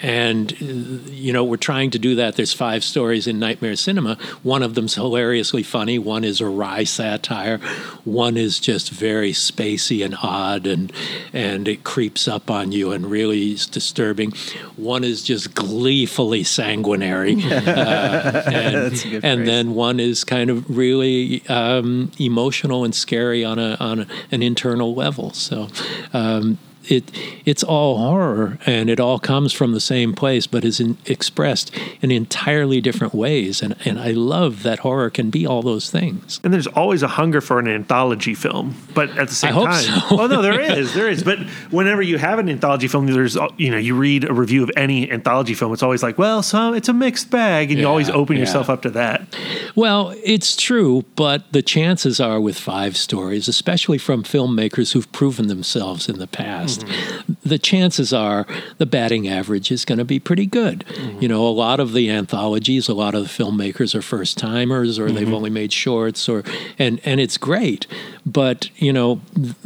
[0.00, 2.36] And uh, you know we're trying to do that.
[2.36, 4.16] There's five stories in nightmare cinema.
[4.44, 5.98] One of them's hilariously funny.
[5.98, 7.58] One is a wry satire.
[8.04, 10.92] One is just very spacey and odd and
[11.32, 14.30] and it creeps up on you and really is disturbing.
[14.76, 17.36] One is just gleefully sanguinary.
[17.68, 22.94] Uh, and, That's a good and then one is kind of really um, emotional and
[22.94, 25.32] scary on a on a, an internal level.
[25.32, 25.68] So.
[26.12, 26.58] Um,
[26.90, 27.10] it
[27.44, 31.74] it's all horror and it all comes from the same place but is in, expressed
[32.00, 36.40] in entirely different ways and and I love that horror can be all those things.
[36.44, 39.82] And there's always a hunger for an anthology film, but at the same hope time,
[39.82, 40.16] so.
[40.16, 41.22] well, no, there is, there is.
[41.22, 41.38] But
[41.70, 45.10] whenever you have an anthology film, there's you know you read a review of any
[45.10, 48.36] anthology film, it's always like, well, some it's a mixed bag, and you always open
[48.36, 48.40] yeah.
[48.40, 49.36] yourself up to that.
[49.74, 55.48] Well, it's true, but the chances are with five stories, especially from filmmakers who've proven
[55.48, 58.46] themselves in the past, cast, the chances are
[58.78, 60.84] the batting average is going to be pretty good.
[60.88, 61.22] Mm-hmm.
[61.22, 64.98] You know, a lot of the anthologies, a lot of the filmmakers are first timers
[64.98, 65.34] or they've mm-hmm.
[65.34, 66.42] only made shorts or
[66.78, 67.86] and and it's great.
[68.26, 69.20] But, you know,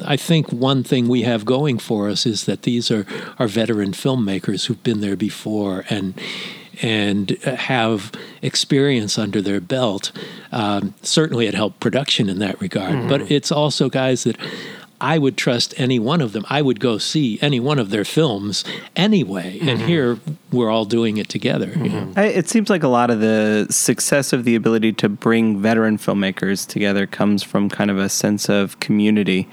[0.04, 3.06] I think one thing we have going for us is that these are
[3.38, 6.14] are veteran filmmakers who've been there before and
[6.80, 10.10] and have experience under their belt.
[10.50, 13.32] Um, certainly, it helped production in that regard, but mm-hmm.
[13.32, 14.36] it's also guys that
[15.02, 16.46] I would trust any one of them.
[16.48, 19.58] I would go see any one of their films anyway.
[19.58, 19.88] And mm-hmm.
[19.88, 20.18] here
[20.52, 21.66] we're all doing it together.
[21.66, 21.84] Mm-hmm.
[21.84, 22.12] You know?
[22.16, 25.98] I, it seems like a lot of the success of the ability to bring veteran
[25.98, 29.48] filmmakers together comes from kind of a sense of community.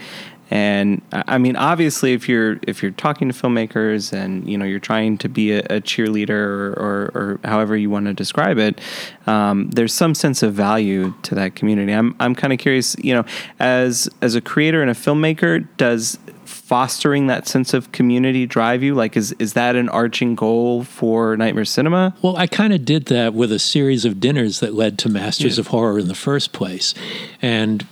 [0.52, 4.80] And I mean, obviously, if you're if you're talking to filmmakers and you know you're
[4.80, 8.82] trying to be a, a cheerleader or, or, or however you want to describe it,
[9.28, 11.92] um, there's some sense of value to that community.
[11.92, 13.26] I'm I'm kind of curious, you know,
[13.60, 18.96] as as a creator and a filmmaker, does fostering that sense of community drive you?
[18.96, 22.16] Like, is is that an arching goal for Nightmare Cinema?
[22.22, 25.60] Well, I kind of did that with a series of dinners that led to Masters
[25.60, 26.96] of Horror in the first place.
[27.42, 27.86] And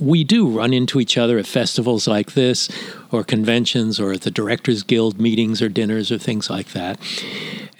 [0.00, 2.68] we do run into each other at festivals like this,
[3.10, 6.98] or conventions, or at the Directors Guild meetings or dinners or things like that.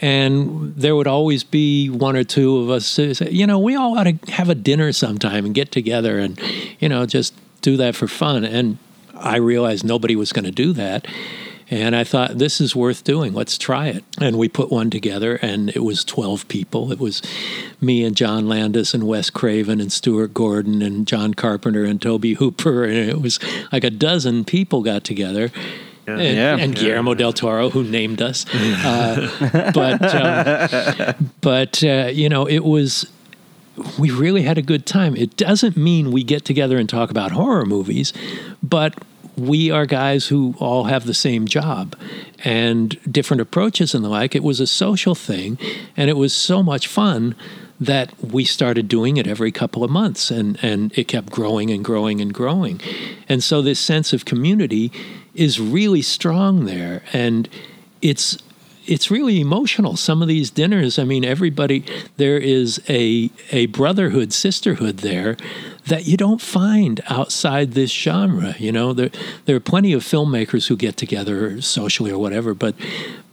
[0.00, 3.74] And there would always be one or two of us who say, you know, we
[3.74, 6.40] all ought to have a dinner sometime and get together and,
[6.78, 8.44] you know, just do that for fun.
[8.44, 8.78] And
[9.14, 11.06] I realized nobody was going to do that.
[11.70, 13.34] And I thought, this is worth doing.
[13.34, 14.02] Let's try it.
[14.20, 16.90] And we put one together, and it was 12 people.
[16.92, 17.20] It was
[17.80, 22.36] me and John Landis and Wes Craven and Stuart Gordon and John Carpenter and Tobe
[22.38, 22.84] Hooper.
[22.84, 23.38] And it was
[23.70, 25.50] like a dozen people got together.
[26.06, 26.56] And, Yeah.
[26.56, 28.46] and Guillermo del Toro, who named us.
[28.54, 33.06] Uh, but, um, but uh, you know, it was
[33.98, 35.14] we really had a good time.
[35.16, 38.12] It doesn't mean we get together and talk about horror movies,
[38.62, 38.94] but
[39.38, 41.96] we are guys who all have the same job
[42.44, 44.34] and different approaches and the like.
[44.34, 45.58] It was a social thing,
[45.96, 47.34] and it was so much fun
[47.80, 51.84] that we started doing it every couple of months and, and it kept growing and
[51.84, 52.80] growing and growing.
[53.28, 54.90] And so this sense of community
[55.34, 57.02] is really strong there.
[57.12, 57.48] And
[58.02, 58.36] it's
[58.84, 59.96] it's really emotional.
[59.96, 61.84] Some of these dinners, I mean, everybody
[62.16, 65.36] there is a a brotherhood, sisterhood there
[65.88, 68.54] that you don't find outside this genre.
[68.58, 69.10] You know, there
[69.46, 72.74] there are plenty of filmmakers who get together socially or whatever, but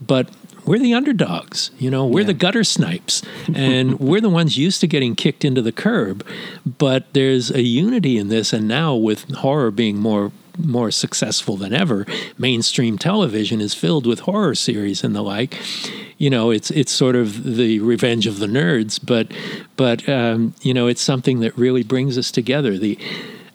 [0.02, 0.30] but
[0.66, 1.72] we're the underdogs.
[1.78, 3.22] You know, we're the gutter snipes,
[3.54, 6.26] and we're the ones used to getting kicked into the curb.
[6.66, 11.74] But there's a unity in this, and now with horror being more more successful than
[11.74, 12.06] ever,
[12.38, 15.62] mainstream television is filled with horror series and the like.
[16.18, 19.32] You know, it's it's sort of the revenge of the nerds, but
[19.76, 22.78] but um, you know, it's something that really brings us together.
[22.78, 22.98] The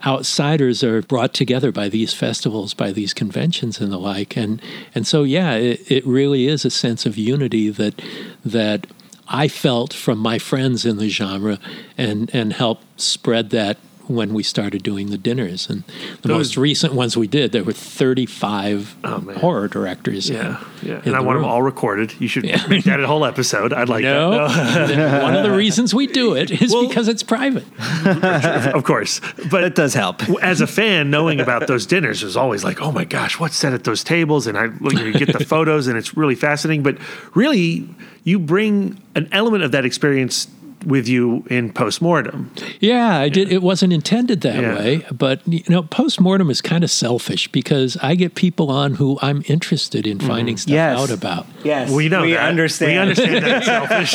[0.05, 4.61] outsiders are brought together by these festivals, by these conventions and the like, and
[4.95, 8.01] and so yeah, it, it really is a sense of unity that
[8.45, 8.87] that
[9.29, 11.59] I felt from my friends in the genre,
[11.97, 13.79] and and helped spread that
[14.15, 15.69] when we started doing the dinners.
[15.71, 15.85] And
[16.23, 20.29] the Those- most recent ones we did, there were 35 Oh, horror directors.
[20.29, 20.99] Yeah, yeah.
[20.99, 21.43] in And I the want room.
[21.43, 22.15] them all recorded.
[22.19, 23.73] You should make that a whole episode.
[23.73, 25.23] I'd like No, that.
[25.23, 27.65] one of the reasons we do it is Well- because it's private.
[28.75, 29.21] Of course.
[29.51, 30.23] But It does help.
[30.43, 33.73] as a fan, knowing about those dinners was always like, oh my gosh, what's said
[33.75, 34.47] at those tables?
[34.47, 36.83] And I you get the photos, and it's really fascinating.
[36.83, 36.99] But
[37.35, 37.89] really,
[38.25, 40.47] you bring an element of that experience
[40.85, 42.51] with you in postmortem.
[42.81, 43.53] Yeah, I did.
[43.53, 44.79] It wasn't intended that Yeah.
[44.79, 49.19] way, but you know, postmortem is kind of selfish because I get people on who
[49.23, 50.27] I'm interested in mm-hmm.
[50.27, 50.99] finding stuff Yes.
[50.99, 51.47] out about.
[51.65, 52.49] Yes, We know we that.
[52.49, 52.93] understand.
[52.93, 54.15] We understand that selfish.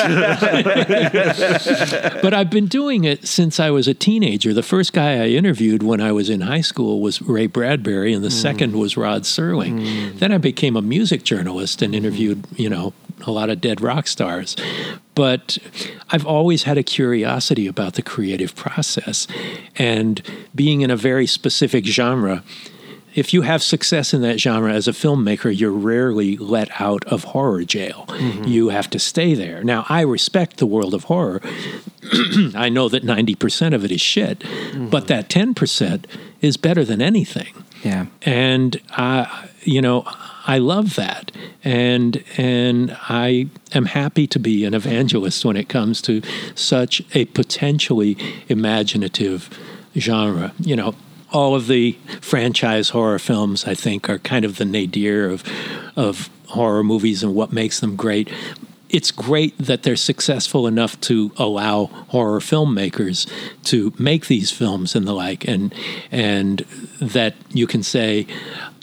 [2.21, 4.53] But I've been doing it since I was a teenager.
[4.53, 8.23] The first guy I interviewed when I was in high school was Ray Bradbury, and
[8.23, 8.41] the mm.
[8.41, 9.79] second was Rod Serling.
[9.79, 10.19] Mm.
[10.19, 12.93] Then I became a music journalist and interviewed, you know,
[13.25, 14.55] a lot of dead rock stars.
[15.13, 15.57] But
[16.09, 19.27] I've always had a curiosity about the creative process
[19.77, 20.21] and
[20.53, 22.43] being in a very specific genre.
[23.13, 27.23] If you have success in that genre as a filmmaker, you're rarely let out of
[27.23, 28.05] horror jail.
[28.09, 28.43] Mm-hmm.
[28.43, 29.63] You have to stay there.
[29.63, 31.41] Now, I respect the world of horror.
[32.53, 34.89] I know that 90% of it is shit, mm-hmm.
[34.89, 36.05] but that 10%
[36.41, 37.53] is better than anything.
[37.83, 38.07] Yeah.
[38.23, 40.05] And I, you know,
[40.47, 41.31] I love that,
[41.63, 46.21] and and I am happy to be an evangelist when it comes to
[46.53, 48.17] such a potentially
[48.47, 49.49] imaginative
[49.97, 50.53] genre.
[50.59, 50.95] You know,
[51.31, 55.43] all of the franchise horror films, I think, are kind of the nadir of
[55.95, 58.29] of horror movies and what makes them great.
[58.87, 63.27] It's great that they're successful enough to allow horror filmmakers
[63.63, 65.73] to make these films and the like, and
[66.11, 66.59] and
[67.01, 68.27] that you can say,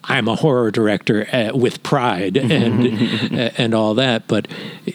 [0.05, 4.49] I'm a horror director uh, with pride and uh, and all that, but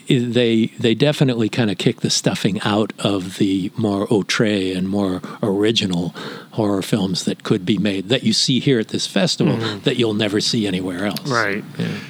[0.08, 4.44] they they definitely kind of kick the stuffing out of the more outre
[4.76, 6.14] and more original
[6.52, 10.14] horror films that could be made that you see here at this festival that you'll
[10.14, 11.30] never see anywhere else.
[11.30, 11.64] Right.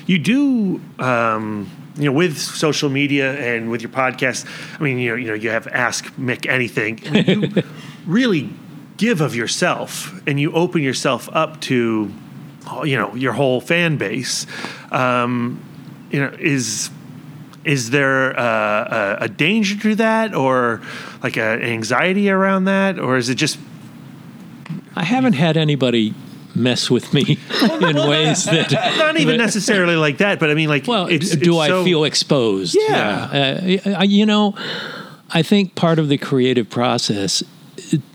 [0.06, 4.46] You do, um, you know, with social media and with your podcast.
[4.78, 7.00] I mean, you know, you know, you have Ask Mick Anything.
[7.06, 7.62] I mean, you
[8.06, 8.50] really
[8.96, 12.12] give of yourself, and you open yourself up to,
[12.84, 14.46] you know, your whole fan base.
[14.90, 15.60] Um,
[16.10, 16.90] you know, is
[17.64, 20.80] is there a, a, a danger to that, or
[21.22, 23.58] like a, an anxiety around that, or is it just
[24.96, 26.14] I haven't had anybody
[26.54, 30.40] mess with me in ways that not even necessarily like that?
[30.40, 32.74] But I mean, like, Well, it's, do it's I so- feel exposed?
[32.78, 33.62] Yeah.
[33.64, 33.98] Yeah.
[33.98, 34.54] Uh, you know,
[35.30, 37.46] I think part of the creative process uh,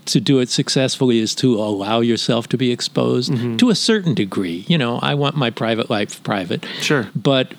[0.06, 3.56] to do it successfully is to allow yourself to be exposed Mm-hmm.
[3.56, 4.64] to a certain degree.
[4.68, 6.64] You know, I want my private life private.
[6.80, 7.08] Sure.
[7.14, 7.54] But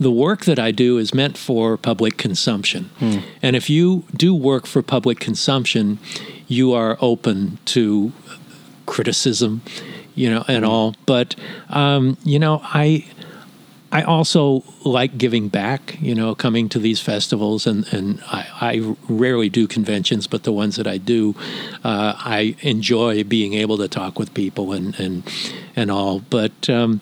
[0.00, 2.84] the work that I do is meant for public consumption.
[2.98, 3.18] Hmm.
[3.42, 5.98] And if you do work for public consumption,
[6.46, 8.12] you are open to
[8.86, 9.62] criticism,
[10.14, 10.94] you know, and all.
[11.06, 11.34] But
[11.70, 13.06] um, you know, I
[13.90, 18.96] I also like giving back, you know, coming to these festivals, and, and I, I
[19.08, 21.34] rarely do conventions, but the ones that I do,
[21.84, 25.22] uh, I enjoy being able to talk with people and, and,
[25.74, 26.20] and all.
[26.20, 27.00] But um,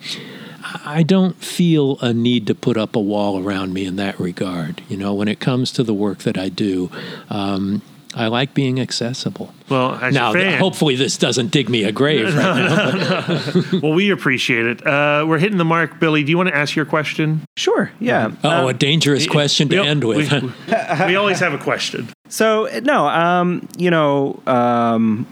[0.84, 4.82] I don't feel a need to put up a wall around me in that regard.
[4.88, 6.90] You know, when it comes to the work that I do,
[7.30, 7.82] um,
[8.16, 9.52] I like being accessible.
[9.68, 13.80] Well, as now, a fan, hopefully, this doesn't dig me a grave right now.
[13.82, 14.86] well, we appreciate it.
[14.86, 16.24] Uh, we're hitting the mark, Billy.
[16.24, 17.42] Do you want to ask your question?
[17.58, 17.92] Sure.
[18.00, 18.32] Yeah.
[18.42, 20.32] Oh, a dangerous question to end with.
[20.32, 20.52] We,
[21.06, 22.08] we always have a question.
[22.28, 25.28] So no, um, you know, um,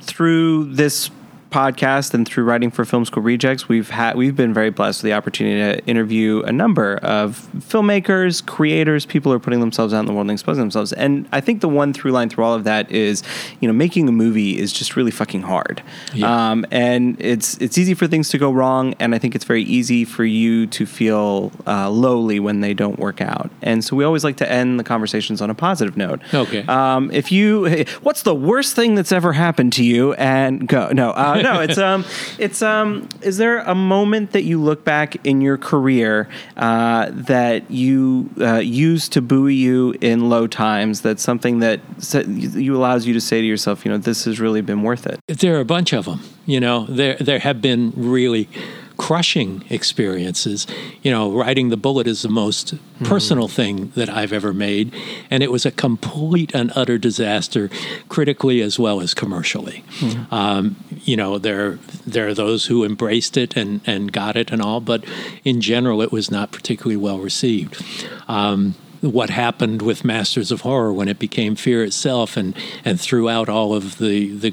[0.00, 1.08] through this
[1.52, 5.10] podcast and through writing for Film School Rejects, we've had we've been very blessed with
[5.10, 10.00] the opportunity to interview a number of filmmakers, creators, people who are putting themselves out
[10.00, 10.92] in the world and exposing themselves.
[10.92, 13.22] And I think the one through line through all of that is,
[13.60, 15.82] you know, making a movie is just really fucking hard.
[16.14, 16.50] Yeah.
[16.50, 19.62] Um, and it's it's easy for things to go wrong, and I think it's very
[19.62, 23.50] easy for you to feel uh, lowly when they don't work out.
[23.60, 26.20] And so we always like to end the conversations on a positive note.
[26.32, 26.64] Okay.
[26.66, 30.14] Um, if you, what's the worst thing that's ever happened to you?
[30.14, 30.88] And go.
[30.92, 31.60] No, uh, no.
[31.60, 32.04] It's um,
[32.38, 33.08] it's um.
[33.22, 38.56] Is there a moment that you look back in your career uh, that you uh,
[38.56, 41.00] use to buoy you in low times?
[41.00, 41.80] That's something that
[42.28, 45.20] you allows you to say to yourself, you know, this has really been worth it.
[45.26, 46.20] There are a bunch of them.
[46.46, 48.48] You know, there there have been really
[48.96, 50.66] crushing experiences.
[51.02, 52.74] You know, riding the bullet is the most
[53.04, 54.94] personal thing that I've ever made,
[55.30, 57.68] and it was a complete and utter disaster,
[58.08, 59.84] critically as well as commercially.
[60.30, 64.62] Um, you know, there there are those who embraced it and and got it and
[64.62, 65.04] all, but
[65.44, 67.82] in general, it was not particularly well received.
[68.28, 73.48] Um, what happened with Masters of Horror when it became Fear itself, and and throughout
[73.48, 74.52] all of the the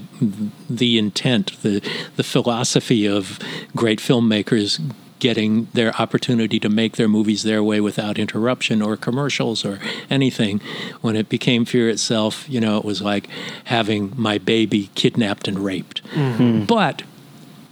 [0.70, 1.82] the intent, the
[2.16, 3.40] the philosophy of
[3.76, 4.82] great filmmakers
[5.20, 9.80] getting their opportunity to make their movies their way without interruption or commercials or
[10.10, 10.60] anything.
[11.02, 13.28] When it became Fear itself, you know, it was like
[13.66, 16.04] having my baby kidnapped and raped.
[16.14, 16.66] Mm-hmm.
[16.66, 17.04] But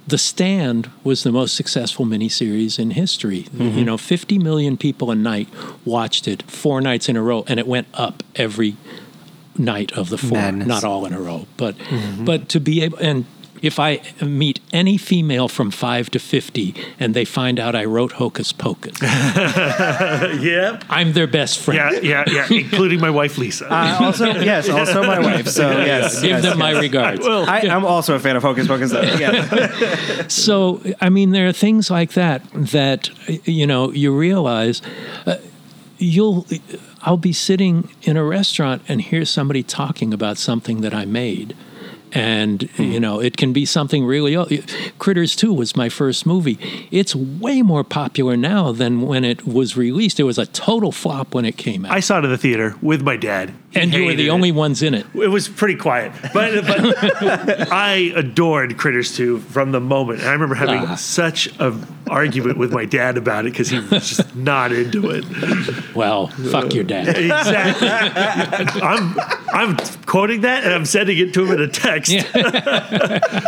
[0.07, 3.43] the Stand was the most successful miniseries in history.
[3.43, 3.77] Mm-hmm.
[3.77, 5.49] You know, 50 million people a night
[5.83, 8.77] watched it four nights in a row, and it went up every
[9.57, 10.67] night of the four, Madness.
[10.67, 11.45] not all in a row.
[11.57, 12.25] But mm-hmm.
[12.25, 13.25] but to be able and
[13.61, 18.13] if I meet any female from five to fifty and they find out I wrote
[18.13, 20.83] Hocus Pocus, Yep.
[20.89, 22.03] I'm their best friend.
[22.03, 22.57] Yeah, yeah, yeah.
[22.59, 23.71] Including my wife, Lisa.
[23.71, 25.47] Uh, also, yes, also my wife.
[25.47, 27.25] So yes, Give yes, them my regards.
[27.25, 28.91] I, I'm also a fan of Hocus Pocus.
[28.91, 29.01] Though.
[29.01, 30.25] Yes.
[30.47, 33.09] So, I mean, there are things like that that,
[33.45, 34.81] you know, you realize
[35.25, 35.37] uh,
[35.97, 36.45] you'll,
[37.01, 41.55] I'll be sitting in a restaurant and hear somebody talking about something that I made.
[42.17, 44.35] And, you know, it can be something really.
[44.35, 44.51] old.
[44.97, 46.57] Critters 2 was my first movie.
[46.89, 50.19] It's way more popular now than when it was released.
[50.19, 51.91] It was a total flop when it came out.
[51.91, 53.53] I saw it in the theater with my dad.
[53.71, 54.31] He and you were the it.
[54.31, 55.05] only ones in it.
[55.13, 60.19] It was pretty quiet, but, but I adored Critters 2 from the moment.
[60.21, 60.95] And I remember having Ah.
[60.95, 61.71] such a
[62.09, 65.25] argument with my dad about it because he was just not into it.
[65.95, 67.09] Well, fuck your dad.
[67.09, 67.87] Exactly.
[68.81, 69.15] I'm
[69.53, 72.13] I'm quoting that and I'm sending it to him in a text.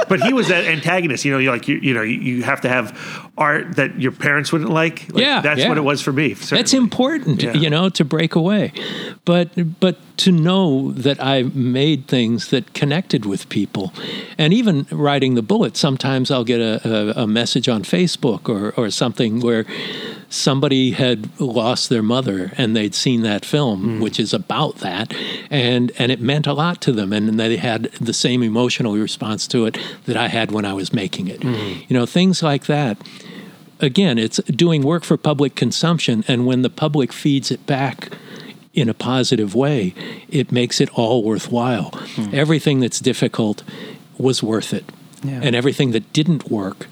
[0.09, 1.25] but he was that antagonist.
[1.25, 4.11] You know, you're like you, you know, you, you have to have art that your
[4.11, 5.09] parents wouldn't like.
[5.13, 5.69] Like, Yeah, that's yeah.
[5.69, 6.33] what it was for me.
[6.33, 7.53] That's important, Yeah.
[7.53, 8.73] you know, to break away.
[9.25, 13.93] But but to know that I made things that connected with people,
[14.37, 16.81] and even riding the bullet, sometimes I'll get a,
[17.19, 19.65] a, a message on Facebook or or something where
[20.31, 24.01] somebody had lost their mother and they'd seen that film mm.
[24.01, 25.13] which is about that
[25.49, 29.47] and and it meant a lot to them and they had the same emotional response
[29.47, 31.41] to it that I had when I was making it.
[31.41, 31.89] Mm.
[31.89, 32.97] You know things like that
[33.79, 38.11] again, it's doing work for public consumption, and when the public feeds it back
[38.73, 39.93] in a positive way,
[40.29, 41.91] it makes it all worthwhile.
[41.91, 42.33] Mm.
[42.33, 43.63] Everything that's difficult
[44.17, 44.85] was worth it,
[45.23, 46.87] and everything that didn't work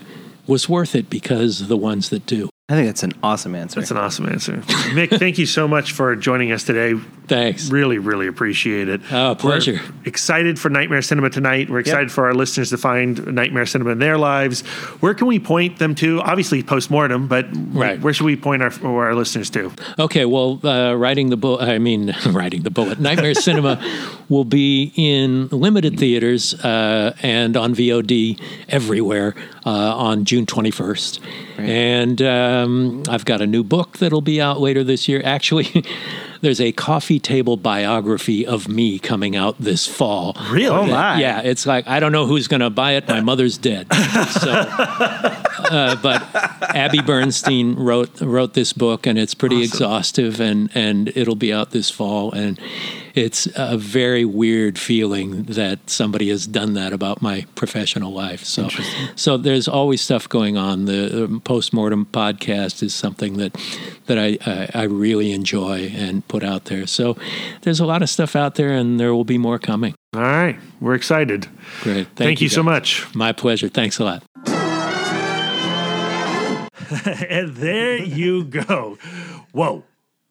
[0.47, 2.49] was worth it because of the ones that do.
[2.69, 3.79] I think that's an awesome answer.
[3.79, 4.57] That's an awesome answer.
[4.91, 6.95] Mick, thank you so much for joining us today.
[7.27, 7.69] Thanks.
[7.69, 8.99] Really, really appreciate it.
[9.09, 9.79] Oh, pleasure.
[9.81, 11.69] We're excited for Nightmare Cinema tonight.
[11.69, 14.61] We're excited for our listeners to find Nightmare Cinema in their lives.
[14.99, 16.19] Where can we point them to?
[16.21, 18.01] Obviously, postmortem, but Right.
[18.01, 19.71] where should we point our, our listeners to?
[19.97, 23.81] Okay, well, uh, riding the bullet, I mean, riding the bullet, Nightmare Cinema
[24.29, 31.19] will be in limited theaters uh, and on VOD everywhere uh, on June 21st.
[31.57, 35.21] And um, I've got a new book that'll be out later this year.
[35.23, 35.83] Actually,
[36.41, 40.35] there's a coffee table biography of me coming out this fall.
[40.49, 40.75] Really?
[40.75, 41.19] Oh, my.
[41.19, 43.07] Yeah, it's like I don't know who's going to buy it.
[43.07, 43.87] My mother's dead.
[44.27, 46.23] So, uh, but
[46.75, 51.71] Abbie Bernstein wrote wrote this book, and it's pretty exhaustive, and and it'll be out
[51.71, 52.59] this fall, and
[53.17, 58.43] it's a very weird feeling that somebody has done that about my professional life.
[58.43, 58.69] So,
[59.15, 60.85] so there's always stuff going on.
[60.85, 63.57] The um, postmortem podcast is something that
[64.05, 66.85] that I, I I really enjoy and put out there.
[66.85, 67.17] So,
[67.61, 69.95] there's a lot of stuff out there, and there will be more coming.
[70.15, 70.57] All right.
[70.79, 71.47] We're excited.
[71.81, 72.07] Great.
[72.15, 73.13] Thank, you so much.
[73.13, 73.67] My pleasure.
[73.67, 74.23] Thanks a lot.
[77.29, 78.97] and there you go.
[79.51, 79.83] Whoa.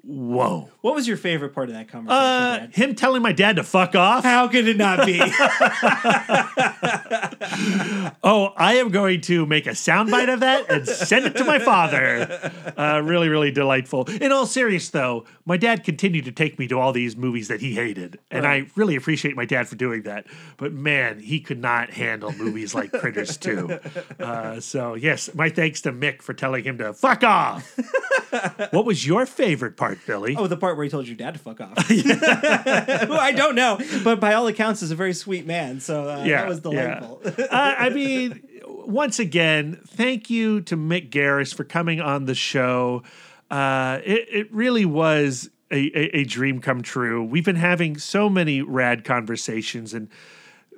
[0.09, 0.71] Whoa.
[0.83, 2.75] What was your favorite part of that conversation, Uh, Brad?
[2.77, 4.23] him telling my dad to fuck off.
[4.23, 5.21] How could it not be?
[8.23, 11.59] Oh, I am going to make a soundbite of that and send it to my
[11.59, 12.53] father.
[12.77, 14.05] Uh, really, really delightful.
[14.21, 17.61] In all serious though, my dad continued to take me to all these movies that
[17.61, 20.27] he hated, and I really appreciate my dad for doing that.
[20.57, 23.79] But man, he could not handle movies like Critters 2.
[24.19, 27.77] Uh, so yes, my thanks to Mick for telling him to fuck off.
[28.73, 30.37] what was your favorite part, Billy?
[30.37, 31.77] oh, the part where he told your dad to fuck off.
[31.89, 35.81] Who I don't know, but by all accounts is a very sweet man.
[35.81, 37.23] So uh, that was delightful.
[37.39, 43.03] uh, I mean, once again, thank you to Mick Garris for coming on the show.
[43.51, 47.25] Uh, it, it really was a, a, a dream come true.
[47.25, 50.09] We've been having so many rad conversations and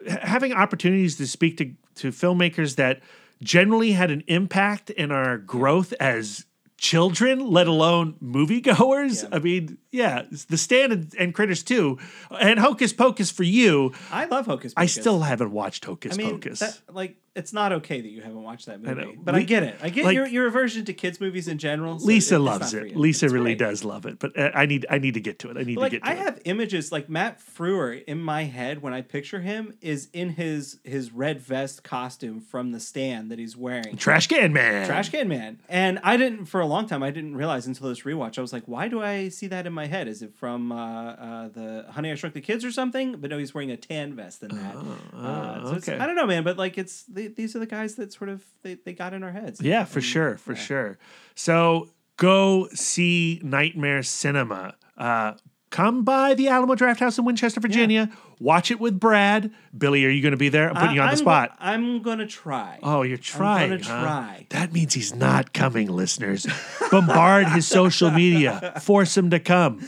[0.07, 3.01] having opportunities to speak to, to filmmakers that
[3.43, 6.47] generally had an impact in our growth as
[6.79, 9.29] children, let alone moviegoers.
[9.31, 11.99] I mean, yeah, The Stand and, and Critters 2
[12.41, 13.93] and Hocus Pocus for you.
[14.11, 14.75] I love Hocus Pocus.
[14.77, 16.61] I still haven't watched Hocus I mean, Pocus.
[16.61, 19.01] that, like, it's not okay that you haven't watched that movie.
[19.01, 19.13] know.
[19.23, 19.77] But Le- I get it.
[19.81, 21.99] I get like- your, your aversion to kids' movies in general.
[21.99, 22.97] so Lisa it's loves it.
[22.97, 23.59] Lisa It's really great.
[23.59, 25.57] does love it, but uh, I need I need to get to it.
[25.57, 26.19] I need Like to get to I it.
[26.19, 30.81] have images like Matt Frewer in my head when I picture him is in his
[30.83, 33.97] his red vest costume from the stand that he's wearing.
[33.97, 34.87] Trash Can Man.
[34.87, 35.61] Trash Can Man.
[35.69, 38.39] And I didn't, for a long time, I didn't realize until this rewatch.
[38.39, 40.07] I was like, why do I see that in my head?
[40.07, 40.77] Is it from uh,
[41.13, 43.17] uh, the Honey I Shrunk the Kids or something?
[43.17, 44.77] But no, he's wearing a tan vest in that.
[45.17, 45.99] uh, so okay.
[45.99, 48.45] I don't know, man, but like it's the, these are the guys that sort of
[48.63, 49.61] they, they got in our heads.
[49.61, 50.99] Yeah, for sure, for sure.
[51.35, 54.75] So go see Nightmare Cinema.
[54.97, 55.35] Uh,
[55.71, 58.11] come by the Alamo Drafthouse in Winchester, Virginia.
[58.41, 59.51] Watch it with Brad.
[59.77, 60.69] Billy, are you going to be there?
[60.71, 61.51] I'm putting you on I- the spot.
[61.51, 62.79] go- I'm gonna try.
[62.83, 63.71] Oh, you're trying.
[63.71, 64.03] gonna huh?
[64.03, 64.47] try.
[64.51, 66.47] That means he's not coming, listeners.
[66.91, 68.75] Bombard his social media.
[68.83, 69.81] Force him to come.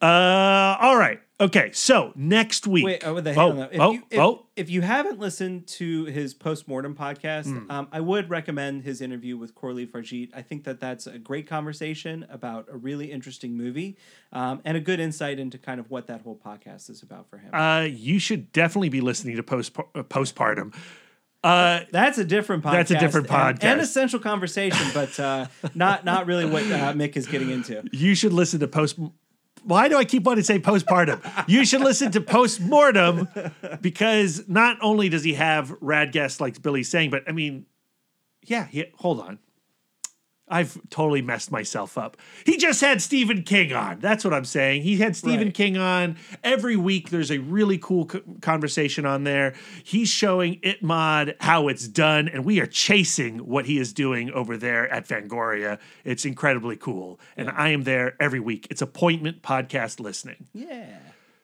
[0.00, 1.20] Uh, all right.
[1.40, 1.70] Okay.
[1.72, 2.84] So next week.
[2.84, 3.62] Wait, oh, the, oh.
[3.70, 4.46] If, oh, you, if, oh.
[4.56, 7.70] if you haven't listened to his postmortem podcast, Hmm.
[7.70, 10.30] um, I would recommend his interview with Coralie Fargeat.
[10.34, 13.96] I think that that's a great conversation about a really interesting movie
[14.32, 17.38] um, and a good insight into kind of what that whole podcast is about for
[17.38, 17.54] him.
[17.54, 20.74] Uh, you should definitely be listening to post uh, postpartum.
[21.44, 22.72] Uh, that's a different podcast.
[22.72, 27.16] That's a different and- and, essential conversation, but uh, not not really what uh, Mick
[27.16, 27.84] is getting into.
[27.92, 28.98] you should listen to post.
[29.64, 31.20] Why do I keep wanting to say postpartum?
[31.48, 33.28] you should listen to postmortem
[33.80, 37.66] because not only does he have rad guests like Billy's saying, but I mean,
[38.42, 38.66] yeah.
[38.66, 39.38] He, hold on.
[40.50, 42.16] I've totally messed myself up.
[42.44, 44.00] He just had Stephen King on.
[44.00, 44.82] That's what I'm saying.
[44.82, 45.54] He had Stephen Right.
[45.54, 46.16] King on.
[46.44, 49.54] Every week there's a really cool co- conversation on there.
[49.84, 54.56] He's showing Itmod how it's done, and we are chasing what he is doing over
[54.56, 55.78] there at Fangoria.
[56.04, 57.20] It's incredibly cool.
[57.36, 58.66] And I am there every week.
[58.70, 60.46] It's appointment podcast listening.
[60.52, 60.98] Yeah.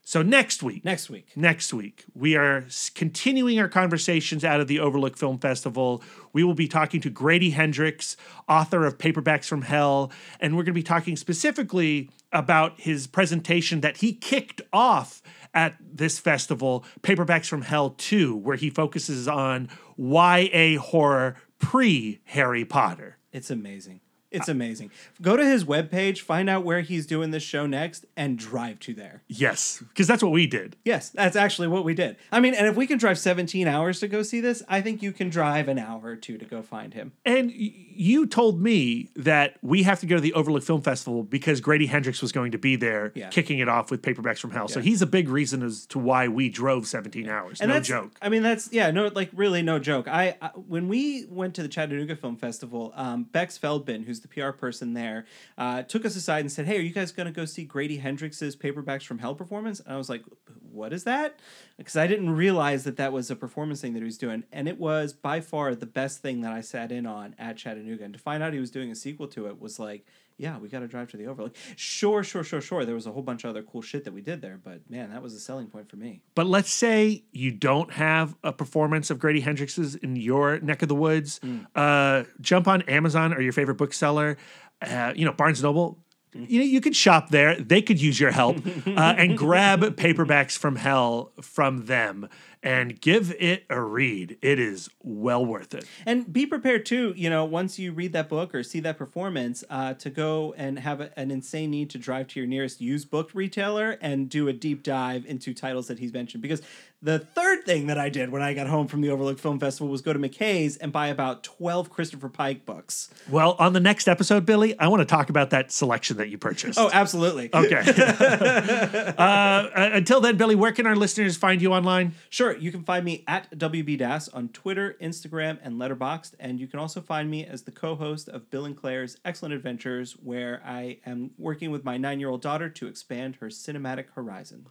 [0.06, 1.28] So next week, Next week.
[1.34, 6.02] next week we are continuing our conversations out of the overlook film festival
[6.34, 10.74] we will be talking to grady hendrix author of paperbacks from hell and we're going
[10.74, 15.22] to be talking specifically about his presentation that he kicked off
[15.54, 22.64] at this festival paperbacks from hell 2 where he focuses on ya horror pre harry
[22.64, 24.00] potter It's amazing.
[24.34, 24.90] It's amazing.
[25.22, 28.94] Go to his webpage, find out where he's doing this show next, and drive to
[28.94, 29.22] there.
[29.28, 32.16] yes because that's what we did Yes, that's actually what we did.
[32.32, 35.02] I mean, and if we can drive 17 hours to go see this, I think
[35.02, 37.12] you can drive an hour or two to go find him.
[37.24, 41.60] And you told me that we have to go to the Overlook Film Festival because
[41.60, 43.28] Grady Hendrix was going to be there, Yeah.
[43.28, 44.68] kicking it off with Paperbacks from Hell.
[44.68, 47.60] So he's a big reason as to why we drove 17 hours.
[47.60, 48.12] And no joke.
[48.20, 50.08] I mean, that's yeah, no, like really no joke.
[50.08, 54.28] I, I when we went to the Chattanooga Film Festival, um, Bex Feldman, who's the
[54.28, 57.32] PR person there, uh, took us aside and said, "Hey, are you guys going to
[57.32, 60.24] go see Grady Hendrix's Paperbacks from Hell performance?" And I was like,
[60.72, 61.38] "What is that?"
[61.76, 64.68] Because I didn't realize that that was a performance thing that he was doing, and
[64.68, 68.04] it was by far the best thing that I sat in on at Chattanooga.
[68.04, 70.04] And to find out he was doing a sequel to it was like.
[70.36, 71.54] Yeah, we got to drive to the Overlook.
[71.76, 72.84] Sure, sure, sure, sure.
[72.84, 75.10] There was a whole bunch of other cool shit that we did there, but man,
[75.10, 76.22] that was a selling point for me.
[76.34, 80.88] But let's say you don't have a performance of Grady Hendrix's in your neck of
[80.88, 81.38] the woods.
[81.38, 81.66] Mm.
[81.74, 84.36] Uh, jump on Amazon or your favorite bookseller.
[84.82, 86.00] Uh, you know, Barnes Noble.
[86.34, 86.50] Mm.
[86.50, 87.54] You know, you could shop there.
[87.54, 88.56] They could use your help
[88.86, 92.28] uh, and grab paperbacks from hell from them
[92.64, 94.38] and give it a read.
[94.40, 95.84] It is well worth it.
[96.06, 99.62] And be prepared too, you know, once you read that book or see that performance,
[99.68, 103.10] uh, to go and have a, an insane need to drive to your nearest used
[103.10, 106.42] book retailer and do a deep dive into titles that he's mentioned.
[106.42, 106.62] Because
[107.04, 109.88] the third thing that I did when I got home from the Overlook Film Festival
[109.88, 113.10] was go to McKay's and buy about 12 Christopher Pike books.
[113.28, 116.38] Well, on the next episode, Billy, I want to talk about that selection that you
[116.38, 116.78] purchased.
[116.78, 117.50] Oh, absolutely.
[117.52, 117.82] Okay.
[119.18, 122.14] uh, uh, until then, Billy, where can our listeners find you online?
[122.30, 126.78] Sure, you can find me at WBDass on Twitter, Instagram, and Letterboxd, and you can
[126.78, 131.30] also find me as the co-host of Bill and Claire's Excellent Adventures, where I am
[131.38, 134.66] working with my nine-year-old daughter to expand her cinematic horizon.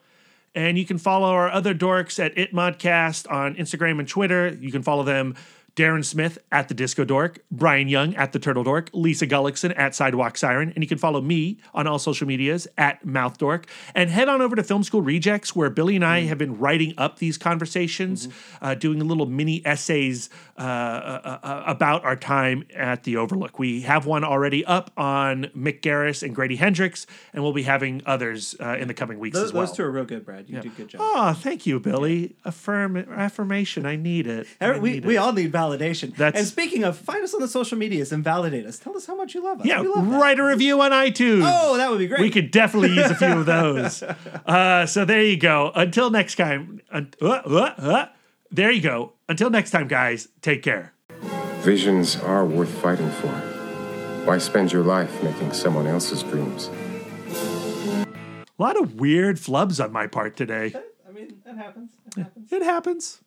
[0.56, 4.50] And you can follow our other dorks at ItModcast on Instagram and Twitter.
[4.50, 5.36] You can follow them.
[5.76, 9.96] Darren Smith at the Disco Dork, Brian Young at the Turtle Dork, Lisa Gullickson at
[9.96, 13.66] Sidewalk Siren, and you can follow me on all social medias at Mouth Dork.
[13.96, 16.94] And head on over to Film School Rejects, where Billy and I have been writing
[16.96, 18.30] up these conversations,
[18.62, 23.58] uh, doing little mini essays uh, uh, uh, about our time at the Overlook.
[23.58, 28.04] We have one already up on Mick Garris and Grady Hendrix, and we'll be having
[28.06, 29.66] others uh, in the coming weeks Those, as well.
[29.66, 30.48] those two are real good, Brad.
[30.48, 31.02] You do a good job.
[31.04, 32.36] Oh, thank you, Billy.
[32.46, 33.88] Affirm affirmation.
[33.88, 34.46] I need it.
[34.62, 35.18] Every- we, need we it.
[35.18, 35.63] all need validation.
[35.72, 38.78] That's- and speaking of, find us on the social medias and validate us.
[38.80, 39.66] Tell us how much you love us.
[39.66, 40.22] yeah, We love that.
[40.22, 41.44] write a review on iTunes.
[41.46, 42.22] Oh, that would be great.
[42.22, 44.04] We could definitely use a few of those.
[44.46, 45.72] Uh, so there you go.
[45.76, 46.82] Until next time.
[46.92, 48.06] uh, uh, uh,
[48.52, 49.14] there you go.
[49.30, 50.28] Until next time, guys.
[50.42, 50.94] Take care.
[51.62, 53.30] Visions are worth fighting for.
[54.26, 56.70] Why spend your life making someone else's dreams?
[57.30, 58.06] A
[58.60, 60.74] lot of weird flubs on my part today.
[61.08, 61.92] I mean, that happens.
[62.16, 62.52] That happens.
[62.52, 63.22] It happens.